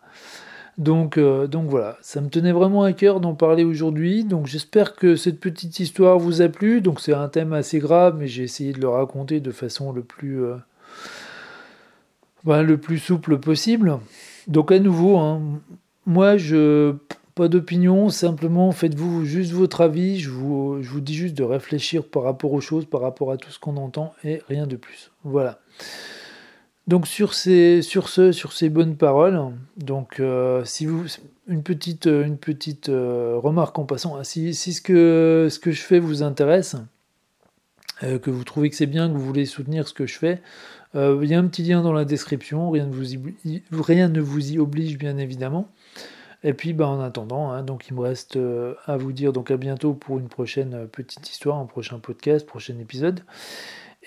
Donc, 0.79 1.19
euh, 1.19 1.47
donc 1.47 1.69
voilà, 1.69 1.99
ça 2.01 2.23
me 2.23 2.31
tenait 2.31 2.53
vraiment 2.53 2.83
à 2.83 2.95
cœur 2.95 3.21
d'en 3.21 3.35
parler 3.35 3.65
aujourd'hui. 3.65 4.25
Donc 4.25 4.47
j'espère 4.47 4.95
que 4.95 5.17
cette 5.17 5.39
petite 5.39 5.81
histoire 5.81 6.19
vous 6.19 6.41
a 6.41 6.49
plu. 6.49 6.81
Donc 6.81 7.01
c'est 7.01 7.13
un 7.13 7.29
thème 7.29 7.53
assez 7.53 7.79
grave, 7.79 8.17
mais 8.19 8.27
j'ai 8.27 8.45
essayé 8.45 8.73
de 8.73 8.81
le 8.81 8.89
raconter 8.89 9.41
de 9.41 9.51
façon 9.51 9.93
le 9.93 10.03
plus 10.03 10.41
bah, 12.45 12.63
le 12.63 12.79
plus 12.79 12.99
souple 12.99 13.39
possible. 13.39 13.99
Donc 14.49 14.73
à 14.73 14.79
nouveau, 14.79 15.19
hein, 15.19 15.43
moi 16.07 16.39
je 16.39 16.95
pas 17.35 17.49
d'opinion, 17.49 18.11
simplement 18.11 18.73
faites-vous 18.73 19.25
juste 19.25 19.53
votre 19.53 19.81
avis, 19.81 20.21
je 20.21 20.31
vous, 20.31 20.81
dis 21.01 21.15
juste 21.15 21.35
de 21.35 21.43
réfléchir 21.43 22.05
par 22.05 22.23
rapport 22.23 22.53
aux 22.53 22.61
choses, 22.61 22.85
par 22.85 23.01
rapport 23.01 23.33
à 23.33 23.37
tout 23.37 23.51
ce 23.51 23.59
qu'on 23.59 23.77
entend 23.77 24.13
et 24.25 24.43
rien 24.49 24.67
de 24.67 24.77
plus. 24.77 25.11
Voilà. 25.25 25.61
Donc 26.89 27.07
sur 27.07 27.33
ces, 27.33 27.81
sur 27.81 28.09
ce, 28.09 28.33
sur 28.33 28.53
ces 28.53 28.69
bonnes 28.69 28.97
paroles, 28.97 29.41
donc 29.77 30.21
euh, 30.21 30.65
si 30.65 30.85
vous 30.85 31.07
une 31.47 31.63
petite, 31.63 32.07
une 32.07 32.39
petite 32.39 32.89
euh, 32.89 33.39
remarque 33.39 33.79
en 33.79 33.85
passant, 33.85 34.17
hein, 34.17 34.25
si, 34.25 34.55
ce, 34.55 34.81
que, 34.81 35.49
ce 35.51 35.59
que 35.59 35.71
je 35.71 35.81
fais 35.81 36.01
vous 36.01 36.23
intéresse, 36.23 36.77
euh, 38.03 38.19
que 38.19 38.31
vous 38.31 38.45
trouvez 38.45 38.69
que 38.69 38.77
c'est 38.77 38.87
bien, 38.87 39.09
que 39.09 39.15
vous 39.15 39.25
voulez 39.25 39.47
soutenir 39.47 39.87
ce 39.89 39.95
que 39.95 40.07
je 40.07 40.19
fais, 40.19 40.43
Il 40.95 41.25
y 41.25 41.35
a 41.35 41.39
un 41.39 41.47
petit 41.47 41.63
lien 41.63 41.83
dans 41.83 41.93
la 41.93 42.05
description, 42.05 42.71
rien 42.71 42.87
ne 42.87 44.21
vous 44.21 44.53
y 44.53 44.59
oblige 44.59 44.99
bien 44.99 45.17
évidemment. 45.17 45.69
Et 46.45 46.53
puis 46.55 46.73
bah, 46.73 46.89
en 46.89 47.01
attendant, 47.01 47.51
hein, 47.51 47.63
donc 47.63 47.89
il 47.89 47.95
me 47.95 48.01
reste 48.01 48.39
à 48.87 48.97
vous 48.97 49.13
dire 49.13 49.33
donc 49.33 49.51
à 49.51 49.57
bientôt 49.57 49.95
pour 49.95 50.19
une 50.19 50.29
prochaine 50.29 50.89
petite 50.89 51.31
histoire, 51.31 51.59
un 51.59 51.67
prochain 51.67 51.99
podcast, 51.99 52.47
prochain 52.47 52.79
épisode. 52.79 53.21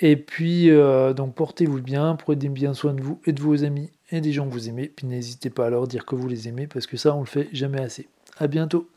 Et 0.02 0.18
puis 0.18 0.70
donc 1.16 1.36
portez-vous 1.36 1.82
bien, 1.82 2.16
prenez 2.16 2.50
bien 2.50 2.74
soin 2.74 2.94
de 2.94 3.02
vous 3.02 3.22
et 3.26 3.32
de 3.32 3.42
vos 3.42 3.64
amis 3.64 3.90
et 4.12 4.20
des 4.20 4.34
gens 4.34 4.48
que 4.48 4.54
vous 4.54 4.68
aimez. 4.68 4.92
Puis 4.94 5.08
n'hésitez 5.08 5.50
pas 5.50 5.68
à 5.68 5.70
leur 5.70 5.88
dire 5.88 6.06
que 6.06 6.16
vous 6.16 6.28
les 6.28 6.50
aimez 6.50 6.68
parce 6.68 6.88
que 6.88 6.98
ça 6.98 7.16
on 7.16 7.22
le 7.22 7.26
fait 7.26 7.48
jamais 7.54 7.82
assez. 7.82 8.08
À 8.38 8.48
bientôt. 8.48 8.90